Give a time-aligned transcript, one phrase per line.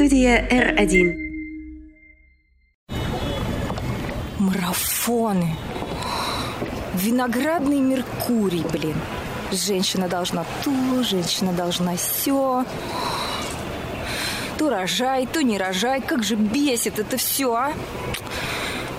[0.00, 1.14] Студия R1.
[4.38, 5.54] Марафоны.
[6.94, 8.94] Виноградный Меркурий, блин.
[9.52, 12.64] Женщина должна то, женщина должна все.
[14.56, 16.00] То рожай, то не рожай.
[16.00, 17.74] Как же бесит это все, а?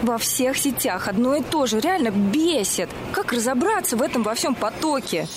[0.03, 1.79] Во всех сетях одно и то же.
[1.79, 2.89] Реально бесит.
[3.11, 5.27] Как разобраться в этом во всем потоке?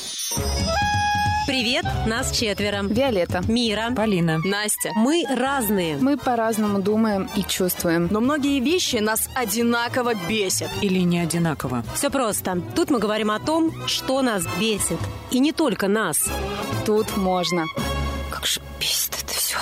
[1.46, 2.80] Привет, нас четверо.
[2.84, 3.42] Виолетта.
[3.46, 3.92] Мира.
[3.94, 4.38] Полина.
[4.44, 4.92] Настя.
[4.96, 5.98] Мы разные.
[5.98, 8.08] Мы по-разному думаем и чувствуем.
[8.10, 10.70] Но многие вещи нас одинаково бесят.
[10.80, 11.84] Или не одинаково.
[11.94, 12.62] Все просто.
[12.74, 14.98] Тут мы говорим о том, что нас бесит.
[15.30, 16.30] И не только нас.
[16.86, 17.66] Тут можно.
[18.30, 19.58] Как же бесит это все.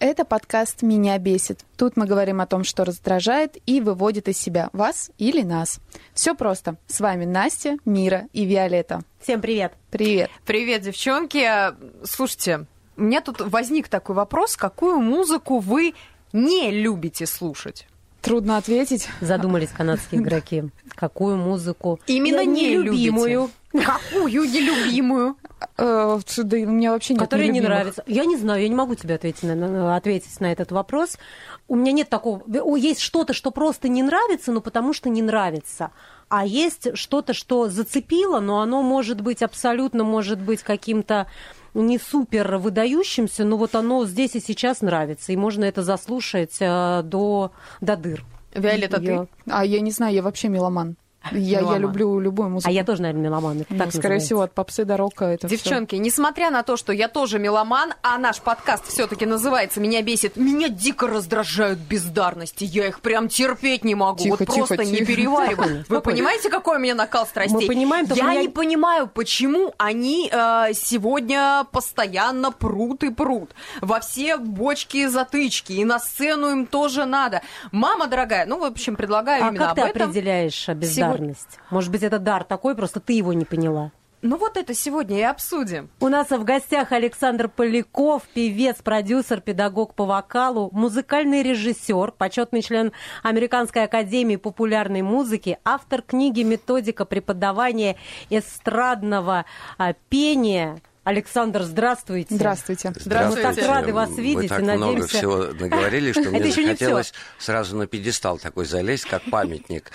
[0.00, 1.64] Это подкаст «Меня бесит».
[1.76, 5.80] Тут мы говорим о том, что раздражает и выводит из себя вас или нас.
[6.14, 6.76] Все просто.
[6.86, 9.00] С вами Настя, Мира и Виолетта.
[9.20, 9.72] Всем привет.
[9.90, 10.30] Привет.
[10.46, 11.44] Привет, девчонки.
[12.04, 12.66] Слушайте,
[12.96, 15.94] у меня тут возник такой вопрос, какую музыку вы
[16.32, 17.88] не любите слушать?
[18.20, 19.08] Трудно ответить.
[19.20, 20.64] Задумались канадские игроки.
[20.94, 22.00] Какую музыку?
[22.06, 23.50] Именно Я нелюбимую.
[23.72, 25.36] Какую нелюбимую?
[25.76, 28.02] Э, да, у меня вообще нет Которая не нравится.
[28.06, 31.18] Я не знаю, я не могу тебе ответить на, ответить на этот вопрос.
[31.68, 32.42] У меня нет такого.
[32.76, 35.90] Есть что-то, что просто не нравится, но потому что не нравится.
[36.28, 41.26] А есть что-то, что зацепило, но оно может быть абсолютно, может быть каким-то
[41.74, 47.02] не супер выдающимся, но вот оно здесь и сейчас нравится, и можно это заслушать э,
[47.04, 48.24] до, до дыр.
[48.54, 49.28] Виолетта, Я- ты?
[49.50, 50.96] А я не знаю, я вообще меломан.
[51.32, 52.68] Я, я люблю любую музыку.
[52.68, 53.60] А я тоже, наверное, меломан.
[53.60, 54.26] Это Ну, так скорее называется.
[54.26, 55.56] всего, от попсы до рока это всё.
[55.56, 60.36] Девчонки, несмотря на то, что я тоже меломан, а наш подкаст все-таки называется «Меня бесит»,
[60.36, 62.64] меня дико раздражают бездарности.
[62.64, 64.18] Я их прям терпеть не могу.
[64.22, 65.06] Тихо, вот тихо, просто не тихо.
[65.06, 65.54] перевариваю.
[65.84, 67.54] Спокойно, Вы понимаете, какой у меня накал страстей?
[67.60, 73.50] Мы понимаем, я меня- не понимаю, почему они э, сегодня постоянно прут и прут.
[73.80, 75.72] Во все бочки и затычки.
[75.72, 77.42] И на сцену им тоже надо.
[77.72, 80.02] Мама дорогая, ну, в общем, предлагаю А именно как об ты этом.
[80.10, 80.74] определяешь а,
[81.18, 81.58] бездарность?
[81.70, 83.92] Может быть, это дар такой, просто ты его не поняла.
[84.20, 85.90] Ну, вот это сегодня и обсудим.
[86.00, 92.90] У нас в гостях Александр Поляков, певец, продюсер, педагог по вокалу, музыкальный режиссер, почетный член
[93.22, 97.96] Американской академии популярной музыки, автор книги «Методика преподавания
[98.28, 99.44] эстрадного
[99.76, 100.80] а, пения».
[101.08, 102.34] Александр, здравствуйте.
[102.34, 102.92] Здравствуйте.
[102.94, 103.48] Здравствуйте.
[103.48, 105.16] Мы так рады вас Вы видеть так и много надеемся...
[105.16, 109.90] всего наговорили, что Это мне еще не захотелось сразу на пьедестал такой залезть, как памятник.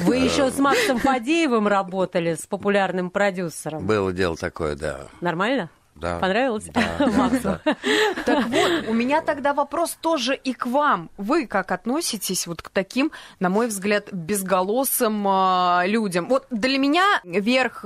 [0.00, 3.86] Вы еще с Максом Фадеевым работали, с популярным продюсером.
[3.86, 5.06] Было дело такое, да.
[5.20, 5.70] Нормально?
[5.94, 6.18] Да.
[6.18, 7.60] Понравилось Да, Максу?
[7.64, 7.76] да.
[8.24, 11.10] Так вот, у меня тогда вопрос тоже и к вам.
[11.16, 16.26] Вы как относитесь вот к таким, на мой взгляд, безголосым а, людям?
[16.26, 17.84] Вот для меня верх...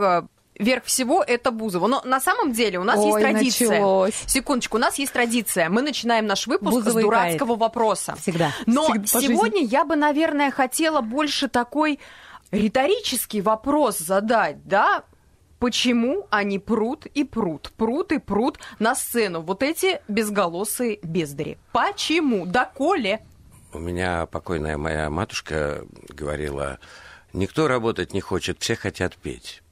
[0.60, 1.87] Верх всего это Бузова.
[1.87, 3.69] Но на самом деле у нас Ой, есть традиция.
[3.71, 4.15] началось.
[4.26, 5.71] Секундочку, у нас есть традиция.
[5.71, 8.15] Мы начинаем наш выпуск Бузова с дурацкого вопроса.
[8.21, 8.53] Всегда.
[8.66, 11.98] Но Всегда сегодня я бы, наверное, хотела больше такой
[12.50, 15.04] риторический вопрос задать, да?
[15.59, 19.41] Почему они прут и прут, прут и прут на сцену?
[19.41, 21.59] Вот эти безголосые бездари.
[21.72, 22.44] Почему?
[22.44, 23.21] Доколе?
[23.72, 26.78] У меня покойная моя матушка говорила,
[27.32, 29.62] никто работать не хочет, все хотят петь.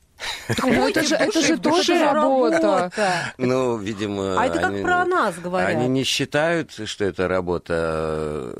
[0.62, 3.33] Ну, это же, это же тоже работа.
[3.39, 4.41] Ну, видимо...
[4.41, 5.71] А это как они- про нас говорят.
[5.71, 8.55] Они не считают, что это работа,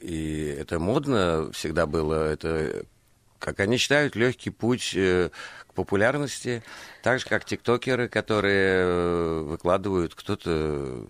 [0.00, 2.30] и это модно всегда было.
[2.32, 2.84] Это,
[3.38, 5.30] как они считают, легкий путь э,
[5.68, 6.62] к популярности.
[7.02, 11.06] Так же, как тиктокеры, которые э, выкладывают, кто-то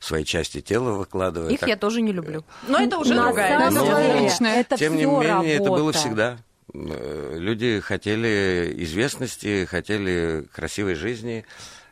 [0.00, 1.52] свои части тела выкладывает.
[1.52, 2.44] Их Так- я тоже не люблю.
[2.68, 5.98] Но это уже другая самом Ну, Тем не менее, это было работа.
[5.98, 6.38] всегда.
[6.76, 11.44] Э, Люди хотели известности, хотели красивой жизни.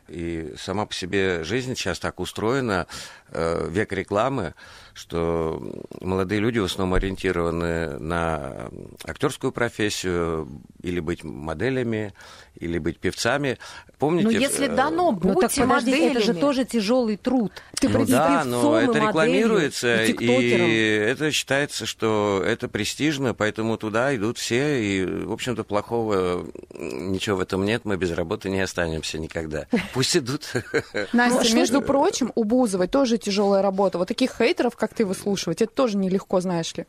[0.07, 2.85] И сама по себе жизнь сейчас так устроена,
[3.31, 4.53] э, век рекламы,
[4.95, 5.61] что
[5.99, 8.69] молодые люди в основном ориентированы на
[9.03, 10.47] актерскую профессию,
[10.81, 12.13] или быть моделями,
[12.55, 13.57] или быть певцами.
[13.99, 14.27] Помните?
[14.27, 16.39] Но если э, дано, Ну так будьте подождите, это же моделями.
[16.39, 17.51] тоже тяжелый труд.
[17.79, 23.33] Ты ну да, певцом но это моделью, рекламируется, и и это считается, что это престижно,
[23.33, 28.49] поэтому туда идут все, и, в общем-то, плохого ничего в этом нет, мы без работы
[28.49, 29.65] не останемся никогда.
[29.93, 30.53] Пусть идут.
[31.11, 33.97] Настя, что между прочим, у Бузовой тоже тяжелая работа.
[33.97, 36.85] Вот таких хейтеров, как ты, выслушивать, это тоже нелегко, знаешь ли.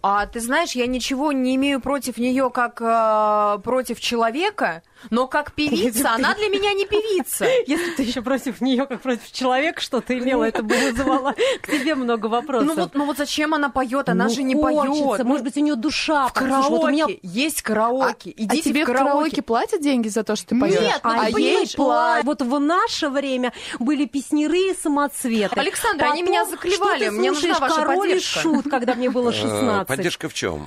[0.00, 5.52] А ты знаешь, я ничего не имею против нее как э, против человека, Но как
[5.52, 7.46] певица, она для меня не певица.
[7.66, 11.94] Если ты еще против нее, как против человека, что-то имела, это бы вызывало к тебе
[11.94, 12.66] много вопросов.
[12.68, 14.08] Ну вот, ну вот зачем она поет?
[14.08, 15.24] Она Ну, же не поет.
[15.24, 16.26] Может быть, у нее душа.
[16.28, 16.68] в караоке.
[16.68, 18.30] вот у меня Есть караоке.
[18.36, 19.42] А Идите тебе в караоке.
[19.42, 20.94] платят деньги за то, что ты Нет, поешь?
[21.04, 25.58] ну, а ты ей пла- Вот в наше время были песняры и самоцветы.
[25.58, 28.40] Александра, они меня заклевали, что ты мне нужна ваша король поддержка.
[28.40, 29.86] шут, когда мне было Э, 16.
[29.88, 30.66] Поддержка в чем?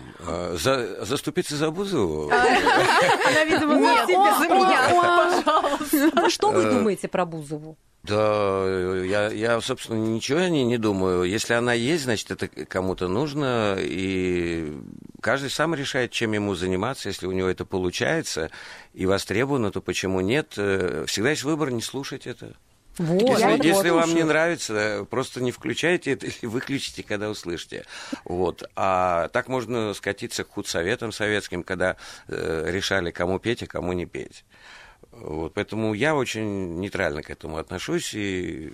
[0.53, 2.31] За, заступиться за Бузову?
[3.27, 3.75] Она, видимо,
[4.39, 6.29] За меня, пожалуйста.
[6.29, 7.77] Что вы Э, думаете про Бузову?
[8.03, 8.65] Да,
[9.03, 11.23] я, я, собственно, ничего о ней не думаю.
[11.23, 14.73] Если она есть, значит, это кому-то нужно, и
[15.21, 17.09] каждый сам решает, чем ему заниматься.
[17.09, 18.49] Если у него это получается
[18.93, 20.53] и востребовано, то почему нет?
[20.57, 22.53] Э, Всегда есть выбор, не слушать это.
[23.01, 24.25] Вот, Если, вот, если вот, вам не слушаю.
[24.27, 27.85] нравится, просто не включайте это или выключите, когда услышите.
[28.25, 28.63] Вот.
[28.75, 31.95] А так можно скатиться к худсоветам советским, когда
[32.27, 34.45] э, решали, кому петь, а кому не петь.
[35.11, 35.53] Вот.
[35.55, 38.71] Поэтому я очень нейтрально к этому отношусь и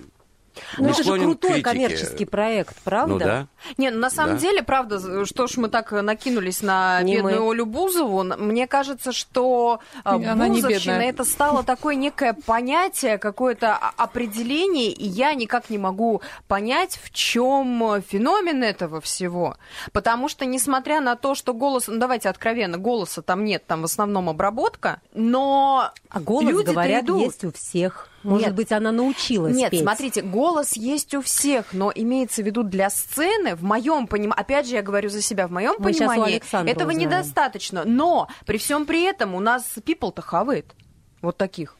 [0.77, 1.63] Ну, это же крутой критике.
[1.63, 3.13] коммерческий проект, правда?
[3.13, 3.47] Ну да.
[3.77, 4.41] Не, ну на самом Да.
[4.41, 7.51] деле, правда, что ж мы так накинулись на Не бедную мы.
[7.51, 14.91] Олю Бузову, мне кажется, что а, Она Бузовщина это стало такое некое понятие, какое-то определение,
[14.91, 19.55] и я никак не могу понять, в чем феномен этого всего.
[19.91, 23.85] Потому что, несмотря на то, что голос, ну давайте откровенно, голоса там нет, там в
[23.85, 27.21] основном обработка, но А голос, люди-то говорят, идут.
[27.21, 28.09] есть у всех.
[28.27, 28.55] Может Нет.
[28.55, 29.79] быть, она научилась Нет, петь.
[29.81, 34.67] смотрите, голос есть у всех, но имеется в виду для сцены, в моем понимании, опять
[34.67, 36.35] же, я говорю за себя, в моем Мы понимании,
[36.69, 36.99] этого узнаем.
[36.99, 37.83] недостаточно.
[37.85, 40.75] Но при всем при этом у нас people-то хавает.
[41.21, 41.77] Вот таких.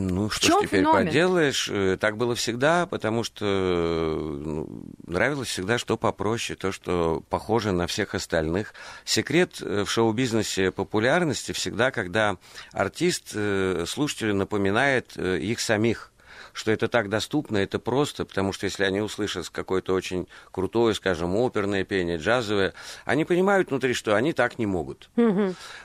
[0.00, 1.06] Ну, что ж теперь феномен?
[1.06, 1.68] поделаешь?
[1.68, 7.88] Э, Так было всегда, потому что ну, нравилось всегда, что попроще, то, что похоже на
[7.88, 8.74] всех остальных.
[9.04, 12.36] Секрет э, в шоу-бизнесе популярности всегда, когда
[12.72, 16.12] артист э, слушателю напоминает их самих
[16.58, 21.36] что это так доступно, это просто, потому что если они услышат какое-то очень крутое, скажем,
[21.36, 22.74] оперное пение, джазовое,
[23.04, 25.08] они понимают внутри, что они так не могут.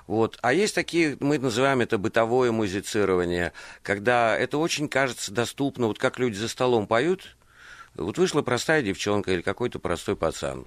[0.08, 0.40] Вот.
[0.42, 3.54] А есть такие, мы называем это бытовое музицирование,
[3.84, 7.36] когда это очень кажется доступно, вот как люди за столом поют,
[7.96, 10.66] вот вышла простая девчонка или какой-то простой пацан.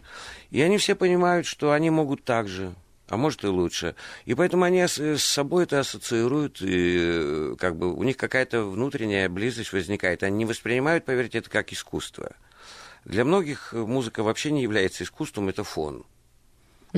[0.50, 2.74] И они все понимают, что они могут так же,
[3.08, 3.94] а может и лучше.
[4.24, 8.64] И поэтому они с с собой это ассоциируют, и э, как бы у них какая-то
[8.64, 10.22] внутренняя близость возникает.
[10.22, 12.32] Они не воспринимают, поверьте, это как искусство.
[13.04, 16.04] Для многих э, музыка вообще не является искусством, это фон.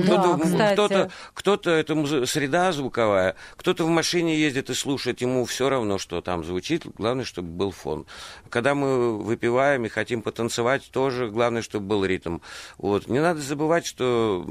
[0.03, 5.45] Кто-то, Да, кто-то, кто-то это музы- среда звуковая, кто-то в машине ездит и слушает, ему
[5.45, 8.05] все равно, что там звучит, главное, чтобы был фон.
[8.49, 12.39] Когда мы выпиваем и хотим потанцевать, тоже главное, чтобы был ритм.
[12.77, 13.07] Вот.
[13.07, 14.45] Не надо забывать, что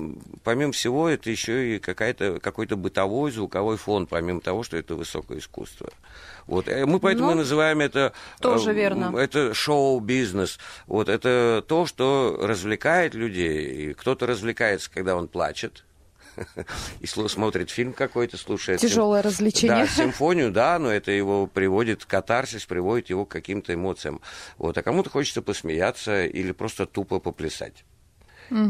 [0.44, 5.38] помимо всего это еще и какая-то, какой-то бытовой звуковой фон, помимо того, что это высокое
[5.38, 5.88] искусство.
[6.48, 6.66] Вот.
[6.66, 8.12] Э, Мы поэтому Ну, и называем это...
[8.40, 9.16] тоже э, верно.
[9.16, 10.58] Это шоу-бизнес.
[10.86, 11.08] Вот.
[11.08, 13.90] Это то, что развлекает людей.
[13.90, 15.84] И кто-то развлекается, когда он плачет,
[17.00, 18.80] и смотрит фильм какой-то, слушает...
[18.80, 19.84] сим- Тяжелое развлечение.
[19.84, 24.20] Да, симфонию, да, но это его приводит, катарсис приводит его к каким-то эмоциям.
[24.56, 24.76] Вот.
[24.78, 27.84] А кому-то хочется посмеяться или просто тупо поплясать.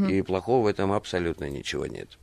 [0.09, 2.19] И плохого в этом абсолютно ничего нет.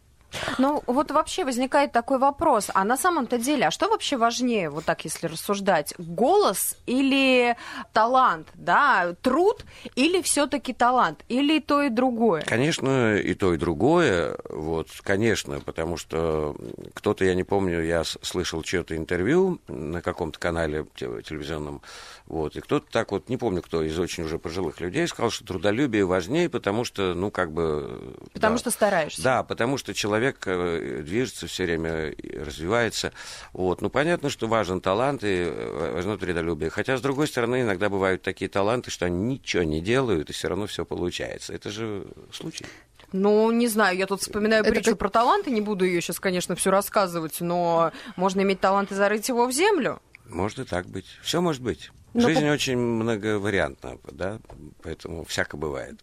[0.57, 2.69] Ну, вот вообще возникает такой вопрос.
[2.73, 7.55] А на самом-то деле, а что вообще важнее, вот так если рассуждать, голос или
[7.93, 9.65] талант, да, труд
[9.95, 12.41] или все-таки талант, или то и другое?
[12.41, 14.37] Конечно, и то, и другое.
[14.49, 16.55] Вот, конечно, потому что
[16.93, 21.81] кто-то, я не помню, я слышал чье-то интервью на каком-то канале те- телевизионном,
[22.25, 25.45] вот, и кто-то так вот, не помню, кто из очень уже пожилых людей, сказал, что
[25.45, 28.15] трудолюбие важнее, потому что, ну, как бы...
[28.33, 28.60] Потому да.
[28.60, 29.21] что стараешься.
[29.21, 33.12] Да, потому что человек э, движется все время, и развивается.
[33.53, 33.82] Вот.
[33.82, 36.70] Ну, понятно, что важен талант и э, важно трудолюбие.
[36.70, 40.48] Хотя, с другой стороны, иногда бывают такие таланты, что они ничего не делают, и все
[40.48, 41.53] равно все получается.
[41.53, 42.65] Это же случай.
[43.12, 46.20] Ну, не знаю, я тут вспоминаю Это притчу как- про таланты, не буду ее сейчас,
[46.20, 50.01] конечно, все рассказывать, но можно иметь талант и зарыть его в землю.
[50.27, 51.05] Может и так быть.
[51.22, 51.91] Все может быть.
[52.13, 54.39] Но Жизнь по- очень многовариантна, да,
[54.82, 56.00] поэтому всяко бывает.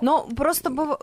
[0.00, 0.98] Но просто быв-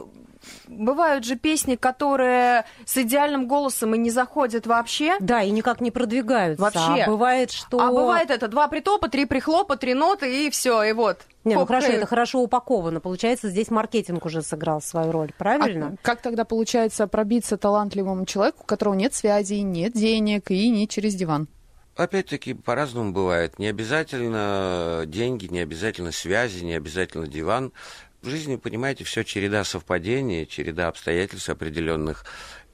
[0.67, 5.17] бывают же песни, которые с идеальным голосом и не заходят вообще.
[5.19, 6.61] Да, и никак не продвигаются.
[6.61, 7.03] Вообще.
[7.03, 7.79] А бывает, что...
[7.79, 11.19] А бывает это два притопа, три прихлопа, три ноты и все, и вот.
[11.45, 12.99] Не, ну хорошо, это хорошо упаковано.
[12.99, 15.95] Получается, здесь маркетинг уже сыграл свою роль, правильно?
[16.01, 20.87] А как тогда получается пробиться талантливому человеку, у которого нет связей, нет денег и не
[20.87, 21.47] через диван?
[21.95, 23.59] Опять-таки, по-разному бывает.
[23.59, 27.73] Не обязательно деньги, не обязательно связи, не обязательно диван.
[28.21, 32.25] В жизни, понимаете, все череда совпадений, череда обстоятельств определенных.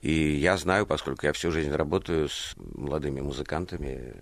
[0.01, 4.21] И я знаю, поскольку я всю жизнь работаю с молодыми музыкантами,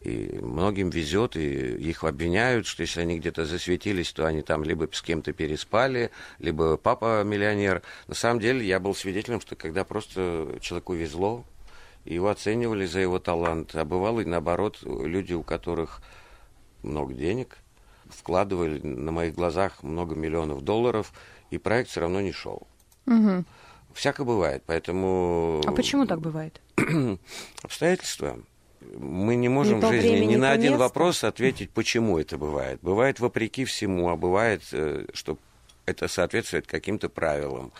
[0.00, 4.88] и многим везет, и их обвиняют, что если они где-то засветились, то они там либо
[4.90, 7.82] с кем-то переспали, либо папа миллионер.
[8.06, 11.44] На самом деле я был свидетелем, что когда просто человеку везло,
[12.06, 13.74] его оценивали за его талант.
[13.74, 16.00] А бывало и наоборот, люди, у которых
[16.82, 17.58] много денег,
[18.10, 21.12] вкладывали на моих глазах много миллионов долларов,
[21.50, 22.66] и проект все равно не шел.
[23.06, 23.44] Мгм.
[23.94, 25.60] Всяко бывает, поэтому...
[25.66, 26.60] А почему так бывает?
[27.62, 28.38] Обстоятельства.
[28.96, 30.78] Мы не можем Не в жизни время, ни на один место.
[30.84, 32.78] вопрос ответить, почему это бывает.
[32.82, 35.36] Бывает вопреки всему, а бывает, э, что
[35.86, 37.72] это соответствует каким-то правилам.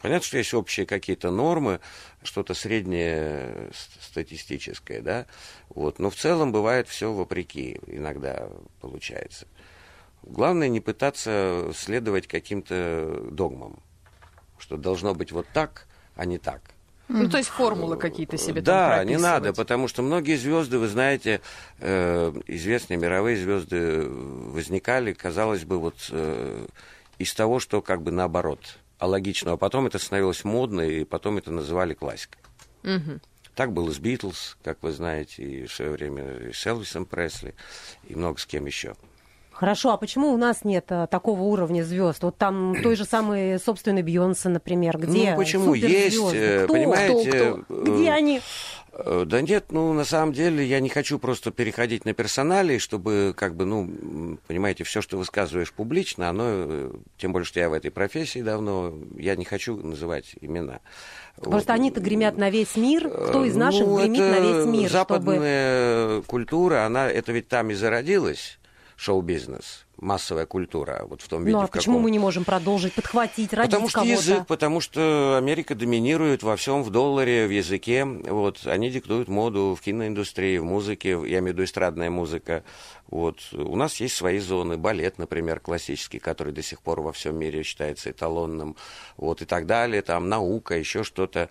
[0.00, 1.78] Понятно, что есть общие какие-то нормы,
[2.24, 5.26] что-то среднее с- статистическое, да,
[5.68, 8.48] вот, но в целом бывает все вопреки, иногда
[8.80, 9.46] получается.
[10.22, 13.80] Главное не пытаться следовать каким-то догмам,
[14.58, 15.86] что должно быть вот так,
[16.16, 16.62] а не так.
[17.08, 20.88] Ну, то есть формулы какие-то себе там Да, не надо, потому что многие звезды, вы
[20.88, 21.40] знаете,
[21.78, 26.66] э, известные мировые звезды возникали, казалось бы, вот э,
[27.18, 31.50] из того, что как бы наоборот, алогично, а потом это становилось модно, и потом это
[31.50, 32.40] называли классикой.
[32.82, 33.20] Мгм.
[33.54, 37.54] Так было с Битлз, как вы знаете, и в свое время и с Элвисом Пресли,
[38.08, 38.94] и много с кем еще.
[39.62, 42.24] Хорошо, а почему у нас нет а, такого уровня звезд?
[42.24, 45.74] Вот там той же самый собственный Бьонсе, например, где ну, почему?
[45.74, 46.72] Есть, э, Кто?
[46.74, 47.30] понимаете...
[47.30, 47.64] Кто?
[47.68, 48.40] э, Где они?
[48.92, 53.54] Да нет, ну, на самом деле, я не хочу просто переходить на персоналии, чтобы, как
[53.54, 58.42] бы, ну, понимаете, все, что высказываешь публично, оно, тем более, что я в этой профессии
[58.42, 60.80] давно, я не хочу называть имена.
[61.36, 61.78] Просто Вот.
[61.78, 63.08] они-то гремят на весь мир.
[63.08, 64.98] Кто из Э, наших ну, гремит на весь мир, чтобы...
[64.98, 68.58] Западная культура, она, это ведь там и зародилась,
[69.02, 72.02] шоу-бизнес, массовая культура, вот в том виде, Ну а в почему каком...
[72.04, 74.12] мы не можем продолжить, подхватить, родить Потому что кого-то?
[74.12, 78.04] язык, потому что Америка доминирует во всем в долларе, в языке.
[78.04, 82.62] Вот, они диктуют моду в киноиндустрии, в музыке, я имею в виду эстрадная музыка.
[83.12, 83.40] Вот.
[83.52, 84.78] У нас есть свои зоны.
[84.78, 88.74] Балет, например, классический, который до сих пор во всем мире считается эталонным.
[89.18, 90.00] Вот, и так далее.
[90.00, 91.50] Там наука, еще что-то.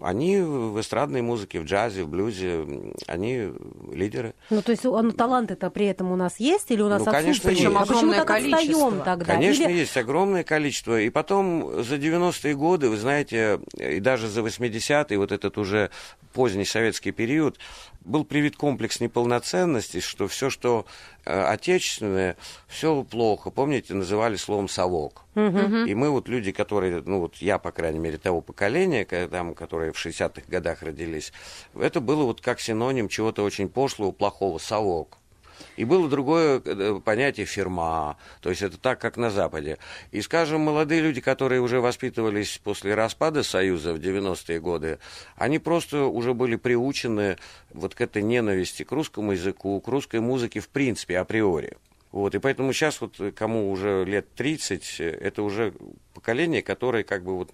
[0.00, 2.64] Они в эстрадной музыке, в джазе, в блюзе,
[3.08, 3.48] они
[3.92, 4.34] лидеры.
[4.50, 7.50] Ну, то есть ну, таланты-то при этом у нас есть или у нас Ну, конечно,
[7.50, 7.64] есть.
[7.64, 9.04] А почему Огромное так отстаем количество.
[9.04, 9.24] тогда?
[9.24, 11.00] Конечно, Или- есть огромное количество.
[11.00, 15.90] И потом за 90-е годы, вы знаете, и даже за 80-е, вот этот уже
[16.32, 17.58] поздний советский период,
[18.04, 20.86] был привит комплекс неполноценности, что все, что
[21.24, 23.50] отечественное, все плохо.
[23.50, 25.22] Помните, называли словом «совок».
[25.86, 29.54] И мы вот люди, которые, ну вот я, по крайней мере, того поколения, ко- там,
[29.54, 31.32] которые в 60-х годах родились,
[31.78, 35.18] это было вот как синоним чего-то очень пошлого, плохого, «совок».
[35.76, 39.78] И было другое э, понятие фирма, то есть это так, как на Западе.
[40.10, 44.98] И, скажем, молодые люди, которые уже воспитывались после распада Союза в 90-е годы,
[45.36, 47.36] они просто уже были приучены
[47.72, 51.76] вот к этой ненависти к русскому языку, к русской музыке в принципе, априори.
[52.12, 55.72] Вот, и поэтому сейчас вот э, кому уже лет 30, э, это уже
[56.14, 57.50] поколение, которое как бы вот,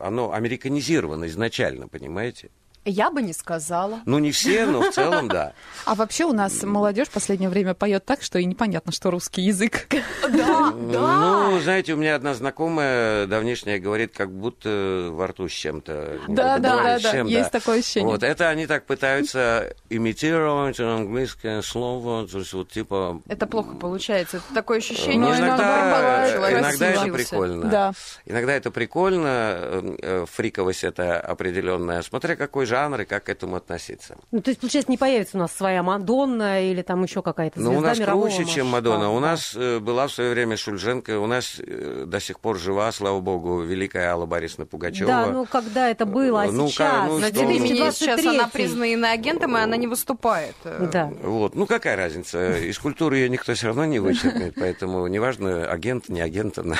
[0.00, 2.50] оно американизировано изначально, понимаете?
[2.88, 4.00] Я бы не сказала.
[4.06, 5.52] Ну, не все, но в целом, да.
[5.84, 9.42] А вообще у нас молодежь в последнее время поет так, что и непонятно, что русский
[9.42, 9.88] язык.
[10.28, 16.18] Да, Ну, знаете, у меня одна знакомая давнешняя говорит, как будто во рту с чем-то.
[16.28, 18.08] Да, да, да, да, есть такое ощущение.
[18.10, 23.20] Вот, это они так пытаются имитировать английское слово, то есть вот типа...
[23.28, 24.38] Это плохо получается.
[24.38, 27.66] Это такое Ну, ощущение, что иногда- иногда это прикольно.
[27.70, 27.92] Да.
[28.26, 34.16] Иногда это прикольно, фриковость это определенная, смотря какой жанр и как к этому относиться.
[34.30, 37.72] Ну, то есть, получается, не появится у нас своя Мадонна или там еще какая-то звезда
[37.72, 38.96] Ну, у нас мирового круче, чем масштаба.
[38.98, 39.10] Мадонна.
[39.12, 39.26] У Да.
[39.26, 43.20] нас э, была в свое время Шульженко, у нас э, до сих пор жива, слава
[43.20, 45.08] богу, великая Алла Борисовна Пугачева.
[45.10, 46.90] Да, ну когда это было, а Ну, сейчас?
[46.90, 48.28] как, ну, На что сейчас 2023.
[48.28, 50.54] она признана иноагентом, и она не выступает.
[50.64, 51.10] Да.
[51.22, 51.54] Вот.
[51.54, 52.58] Ну, какая разница?
[52.58, 56.76] Из культуры ее никто все равно не вычеркнет, поэтому неважно, агент, не агент она.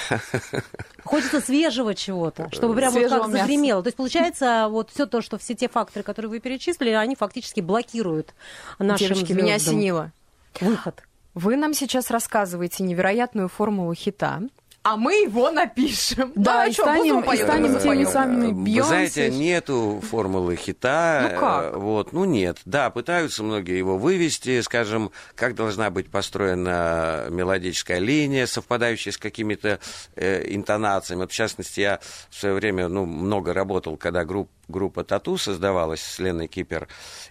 [1.05, 3.83] Хочется свежего чего-то, чтобы прям вот как загремело.
[3.83, 7.61] То есть, получается, вот все то, что все те факторы, которые вы перечислили, они фактически
[7.61, 8.35] блокируют
[8.79, 10.13] нашим Девочки, меня осенило.
[10.61, 11.03] выход.
[11.35, 14.43] Вы нам сейчас рассказываете невероятную формулу хита,
[14.87, 16.31] а мы его напишем.
[16.37, 18.89] Да, а и что, станем- и станем теми самыми Вы Бейонсе.
[18.89, 21.29] знаете, нету формулы хита.
[21.33, 21.75] Ну как?
[21.75, 22.59] э, Вот, ну нет.
[22.65, 29.81] Да, пытаются многие его вывести, скажем, как должна быть построена мелодическая линия, совпадающая с какими-то
[30.15, 31.23] э, интонациями.
[31.23, 31.99] Вот, в частности, я
[32.31, 36.87] в свое время ну, много работал, когда групп, группа Тату создавалась с Леной Кипер,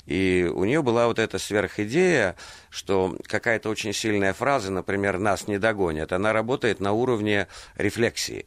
[0.06, 2.36] и у нее была вот эта сверхидея,
[2.76, 8.46] что какая-то очень сильная фраза, например, «нас не догонят», она работает на уровне рефлексии.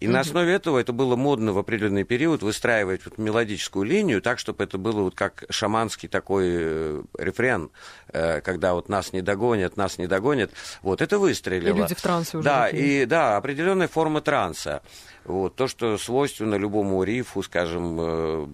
[0.00, 4.38] И на основе этого это было модно в определенный период выстраивать вот мелодическую линию так,
[4.38, 7.70] чтобы это было вот как шаманский такой э, рефрен,
[8.08, 10.50] э, когда вот нас не догонят, нас не догонят.
[10.82, 11.76] Вот это выстрелило.
[11.76, 12.44] И люди в трансе уже.
[12.44, 13.02] Да, такие.
[13.02, 14.82] и да, определенная форма транса.
[15.24, 18.46] Вот, то, что свойственно любому рифу, скажем, э,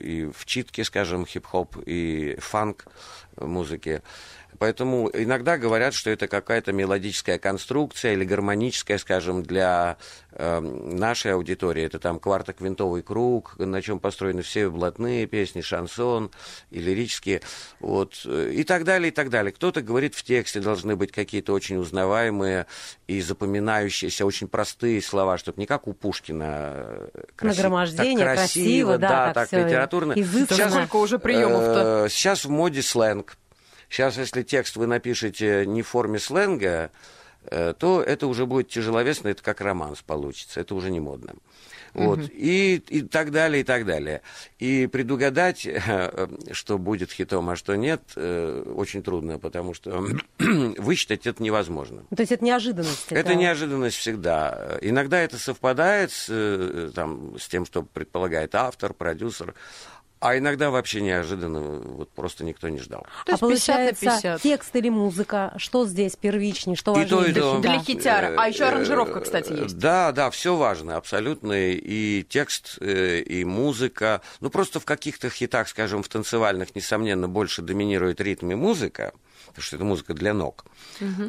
[0.00, 2.86] и в читке, скажем, хип-хоп, и фанк
[3.36, 4.02] музыке.
[4.58, 9.96] Поэтому иногда говорят, что это какая-то мелодическая конструкция или гармоническая, скажем, для
[10.32, 11.82] э, нашей аудитории.
[11.84, 16.30] Это там квартоквинтовый круг, на чем построены все блатные песни, шансон
[16.70, 17.42] и лирические.
[17.80, 19.52] Вот, и так далее, и так далее.
[19.52, 22.66] Кто-то говорит, в тексте должны быть какие-то очень узнаваемые
[23.06, 26.72] и запоминающиеся, очень простые слова, чтобы не как у Пушкина
[27.14, 27.56] э, краси...
[27.58, 30.12] Нагромождение, так красиво, красиво, да, да, так так литературно.
[30.12, 30.70] изысканно.
[30.70, 32.04] Сколько уже приемов-то?
[32.06, 33.36] Э, Сейчас в моде сленг.
[33.90, 36.90] Сейчас, если текст вы напишете не в форме сленга,
[37.42, 41.34] э, то это уже будет тяжеловесно, это как романс получится, это уже не модно.
[41.94, 42.20] Вот.
[42.30, 44.22] И, и так далее, и так далее.
[44.58, 45.66] И предугадать,
[46.52, 50.04] что будет хитом, а что нет, э, очень трудно, потому что
[50.38, 52.04] высчитать это невозможно.
[52.14, 53.06] То есть это неожиданность.
[53.10, 54.78] Это неожиданность всегда.
[54.82, 59.54] Иногда это совпадает с, э, там, с тем, что предполагает автор, продюсер,
[60.20, 63.06] а иногда вообще неожиданно, вот просто никто не ждал.
[63.26, 64.42] То а есть 50 на получается, 50.
[64.42, 67.32] текст или музыка, что здесь первичнее, что И то, важнее?
[67.32, 67.58] и то.
[67.58, 68.34] Для хитяра.
[68.36, 69.78] А еще Э, аранжировка, кстати, э, есть.
[69.78, 71.52] Да, да, все важно, абсолютно.
[71.54, 74.20] И текст, э, и музыка.
[74.40, 79.12] Ну, просто в каких-то хитах, скажем, в танцевальных, несомненно, больше доминирует ритм и музыка,
[79.46, 80.64] потому что это музыка для ног.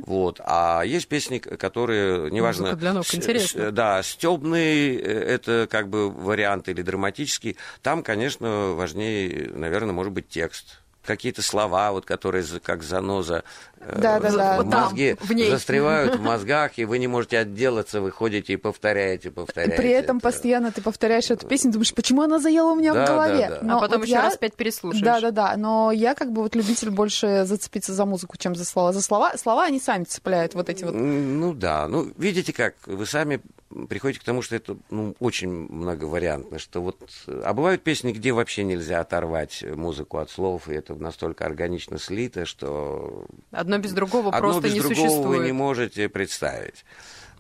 [0.06, 0.40] Вот.
[0.44, 2.64] А есть песни, которые, неважно...
[2.64, 3.70] Музыка для ног, с- интересно.
[3.70, 7.58] с- Да, стебный это как бы вариант или драматический.
[7.82, 10.81] Там, конечно, важнее, наверное, может быть, текст.
[11.06, 13.44] Какие-то слова, вот, которые как заноза
[13.80, 15.50] э, в Вот там, мозги в ней.
[15.50, 19.78] застревают в мозгах, и вы не можете отделаться, вы ходите и повторяете, И повторяете.
[19.78, 20.28] при этом это.
[20.30, 23.48] постоянно ты повторяешь эту песню, думаешь, почему она заела у меня Да, в голове?
[23.50, 23.66] да, да.
[23.66, 25.04] Но а потом вот еще я- раз пять переслушаешь.
[25.04, 25.58] Да, да, да.
[25.58, 28.94] Но я как бы вот любитель больше зацепиться за музыку, чем за слова.
[28.94, 30.94] За слова, слова они сами цепляют вот эти вот.
[30.94, 33.42] Ну да, ну видите как, вы сами
[33.90, 36.98] приходите к тому, что это ну, очень многовариантно, что вот...
[37.28, 41.98] э, А бывают песни, где вообще нельзя оторвать музыку от слов, и это настолько органично
[41.98, 45.40] слито, что Одно без другого одно просто без не другого существует.
[45.40, 46.86] вы не можете представить.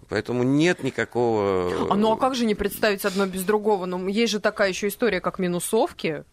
[0.09, 1.89] Поэтому нет никакого...
[1.89, 3.85] А ну а как же не представить одно без другого?
[3.85, 6.25] Ну, есть же такая еще история, как минусовки.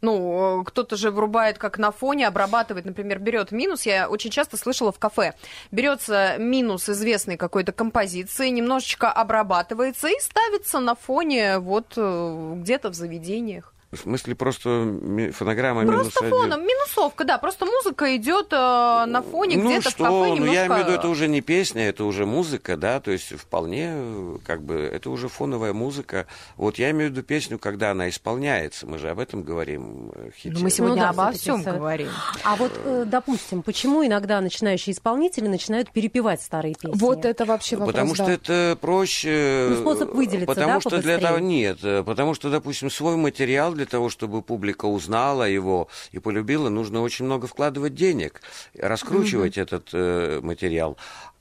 [0.00, 4.92] Ну, кто-то же врубает как на фоне, обрабатывает, например, берет минус, я очень часто слышала
[4.92, 5.34] в кафе,
[5.70, 12.94] берется минус известной какой-то композиции, немножечко обрабатывается и ставится на фоне вот э, где-то в
[12.94, 13.74] заведениях.
[13.92, 16.30] В смысле просто ми- фонограмма Просто минус один?
[16.30, 20.34] фоном, минусовка, да, просто музыка идет э, на фоне ну где-то что, в кафе ну
[20.36, 20.54] немножко...
[20.54, 23.90] я имею в виду, это уже не песня, это уже музыка, да, то есть вполне,
[23.92, 26.28] э, как бы, это уже фоновая музыка.
[26.56, 30.12] Вот я имею в виду песню, когда она исполняется, мы же об этом говорим.
[30.14, 30.54] э, хите.
[30.54, 32.10] Ну, мы сегодня Ну да, обо всем говорим.
[32.44, 36.96] А вот, э, допустим, почему иногда начинающие исполнители начинают перепевать старые песни?
[36.96, 38.32] Вот это вообще вопрос, Потому что да.
[38.34, 39.66] это проще.
[39.70, 41.18] Ну, способ выделиться, Потому да, что для побыстрее?
[41.26, 41.78] того нет.
[41.82, 47.00] э, Потому что, допустим, свой материал для того, чтобы публика узнала его и полюбила, нужно
[47.00, 48.42] очень много вкладывать денег,
[48.74, 50.98] раскручивать этот э, материал.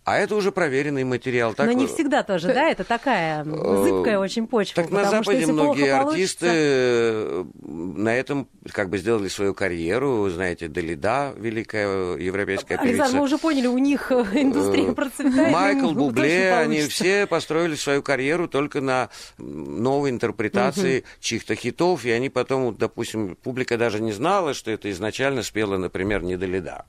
[0.10, 1.54] А это уже проверенный материал.
[1.54, 2.67] Так, Но не э, всегда тоже, да?
[2.67, 4.82] Это такая зыбкая очень почва.
[4.82, 9.54] Так на что Западе если многие артисты получится- э, на этом как бы сделали свою
[9.54, 10.28] карьеру.
[10.32, 13.22] Знаете, Далида, великая европейская Александр, мы певица.
[13.22, 15.54] уже поняли, у них э, индустрия Э, процветает.
[15.54, 22.10] Майкл им Бубле, они все построили свою карьеру только на новой интерпретации чьих-то хитов, и
[22.10, 26.86] они потом, допустим, публика даже не знала, что это изначально спела, например, не Далида.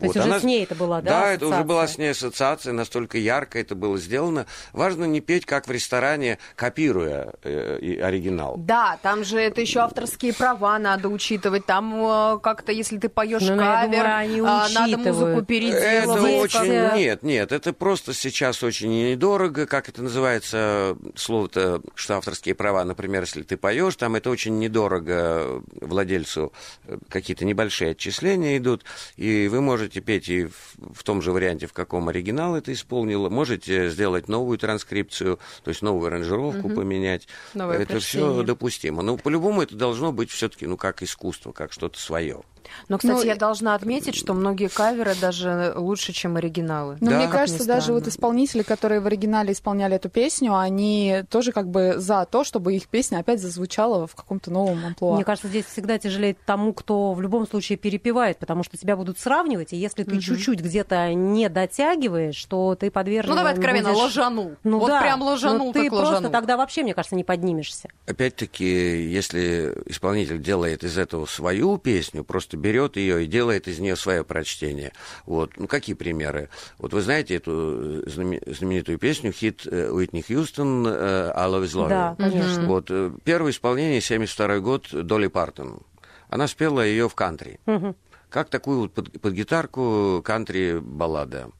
[0.00, 1.94] То есть уже с ней это была, да, Да, это уже была ассоциация?
[1.94, 4.46] с ней ассоциация, настолько ярко это было сделано.
[4.72, 8.56] Важно не петь, как в ресторане, копируя э, оригинал.
[8.56, 11.66] Да, там же это еще авторские права надо учитывать.
[11.66, 15.44] Там э, как-то, если ты поешь Ну, ну, кавер, думаю, они а, надо музыку Это
[15.44, 16.20] переделывать.
[16.22, 16.72] Здесь, очень...
[16.72, 22.84] э, Нет, нет, это просто сейчас очень недорого, как это называется, слово-то, что авторские права,
[22.84, 26.52] например, если ты поешь, там это очень недорого владельцу,
[26.86, 28.84] э, какие-то небольшие отчисления идут,
[29.16, 33.28] и вы можете петь и в, в том же варианте, в каком оригинал это исполнило,
[33.28, 37.26] можете сделать новую транскрипцию, то есть новую аранжировку поменять.
[37.54, 39.02] Новое это все допустимо.
[39.02, 42.42] Но по-любому это должно быть все-таки, ну, как искусство, как что-то свое.
[42.88, 46.96] Но, кстати, Ну, я должна отметить, что многие каверы даже лучше, чем оригиналы.
[47.00, 47.16] Но Да.
[47.16, 51.94] мне кажется, даже вот исполнители, которые в оригинале исполняли эту песню, они тоже как бы
[51.98, 55.14] за то, чтобы их песня опять зазвучала в каком-то новом амплуа.
[55.16, 59.18] Мне кажется, здесь всегда тяжелее тому, кто в любом случае перепевает, потому что тебя будут
[59.18, 60.20] сравнивать, и если ты Мгм.
[60.20, 63.30] чуть-чуть где-то не дотягиваешь, то ты подвержен...
[63.30, 64.56] Ну, давай откровенно, будешь- ложанул.
[64.64, 66.30] Ну вот да, прям ложанул, но ты так просто ложанул.
[66.32, 67.88] тогда вообще, мне кажется, не поднимешься.
[68.06, 68.64] Опять-таки,
[69.10, 74.24] если исполнитель делает из этого свою песню, просто берет ее и делает из нее свое
[74.24, 74.92] прочтение.
[75.26, 75.52] Вот.
[75.56, 76.48] Ну, какие примеры?
[76.78, 81.74] Вот вы знаете эту знаме- знаменитую песню, хит э, Уитни Хьюстон э, «I Love Is
[81.74, 81.88] Love».
[81.88, 82.64] Да, конечно.
[82.66, 82.86] Вот.
[82.90, 85.80] э, Первое исполнение, 72 год, Долли Партон.
[86.28, 87.58] Она спела ее в кантри.
[87.66, 87.94] Мгм.
[88.28, 91.50] Как такую вот под, под гитарку кантри-баллада.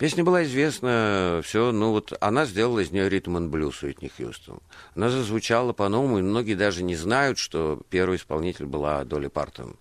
[0.00, 4.60] Песня была известна, все, ну вот она сделала из нее ритм и блюз Уитни Хьюстон.
[4.96, 9.76] Она зазвучала по-новому, и многие даже не знают, что первый исполнитель была Долли Партон.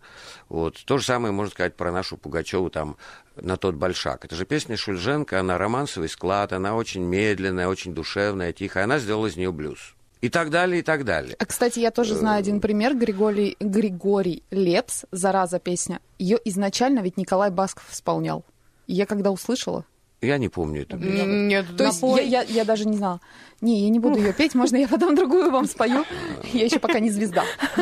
[0.49, 0.75] Вот.
[0.84, 2.97] То же самое можно сказать про нашу Пугачеву там
[3.38, 4.25] на тот большак.
[4.25, 8.84] Это же песня Шульженко, она романсовый склад, она очень медленная, очень душевная, тихая.
[8.84, 9.95] Она сделала из нее блюз.
[10.19, 11.38] И так далее, и так далее.
[11.39, 12.93] А, кстати, я тоже знаю один пример.
[12.93, 16.01] Григорий, Григорий Лепс, «Зараза» песня.
[16.17, 18.43] Ее изначально ведь Николай Басков исполнял.
[18.86, 19.86] И я когда услышала...
[20.21, 20.95] Я не помню это.
[20.97, 23.21] М, Нет, То есть я, я- я даже не знала.
[23.62, 26.05] Не, я не буду ее петь, можно я потом другую вам спою?
[26.53, 27.43] Я еще пока не звезда.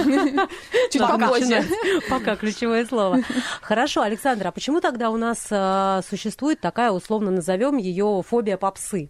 [0.92, 1.64] Чуть Пока попозже.
[2.10, 3.20] Пока ключевое слово.
[3.62, 9.10] Хорошо, Александра, а почему тогда у нас э, существует такая, условно назовем ее фобия попсы?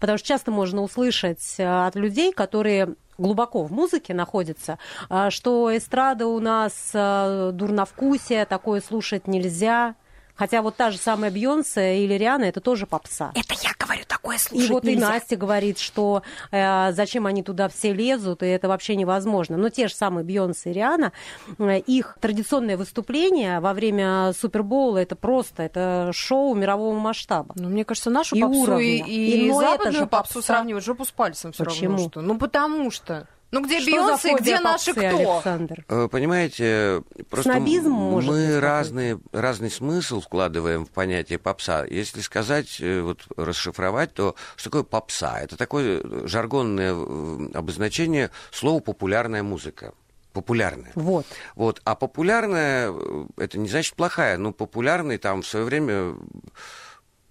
[0.00, 4.78] Потому что часто можно услышать э, от людей, которые глубоко в музыке находятся,
[5.10, 9.94] э, что эстрада у нас дурновкусие, такое слушать нельзя.
[10.36, 13.32] Хотя вот та же самая Бьонсе или Риана это тоже попса.
[13.34, 15.08] Это я говорю, такое И слушать вот и нельзя.
[15.10, 19.56] Настя говорит, что э, зачем они туда все лезут, и это вообще невозможно.
[19.56, 21.12] Но те же самые Бьонсе и Риана,
[21.58, 27.54] э, их традиционное выступление во время Супербоула это просто это шоу мирового масштаба.
[27.56, 28.84] Ну, мне кажется, нашу И попсу уровня.
[28.84, 30.46] и, и И, это западную же попсу попса.
[30.52, 31.92] сравнивать жопу с пальцем все Почему?
[31.92, 32.08] равно.
[32.10, 32.20] Что.
[32.20, 33.26] Ну, потому что.
[33.56, 35.34] Ну, где Что Бейонсе, где наши попсы, кто?
[35.34, 35.84] Александр?
[35.88, 41.84] Э, Понимаете, просто Снобизм, может быть, мы разные, разный смысл вкладываем в понятие попса.
[41.86, 45.40] Если сказать, э, вот расшифровать, то что такое попса?
[45.40, 49.94] Это такое жаргонное э, обозначение слова популярная музыка.
[50.32, 50.92] Популярная.
[50.94, 51.24] Вот.
[51.54, 51.80] Вот.
[51.84, 52.94] А популярная,
[53.38, 56.14] это не значит плохая, но популярный там в свое время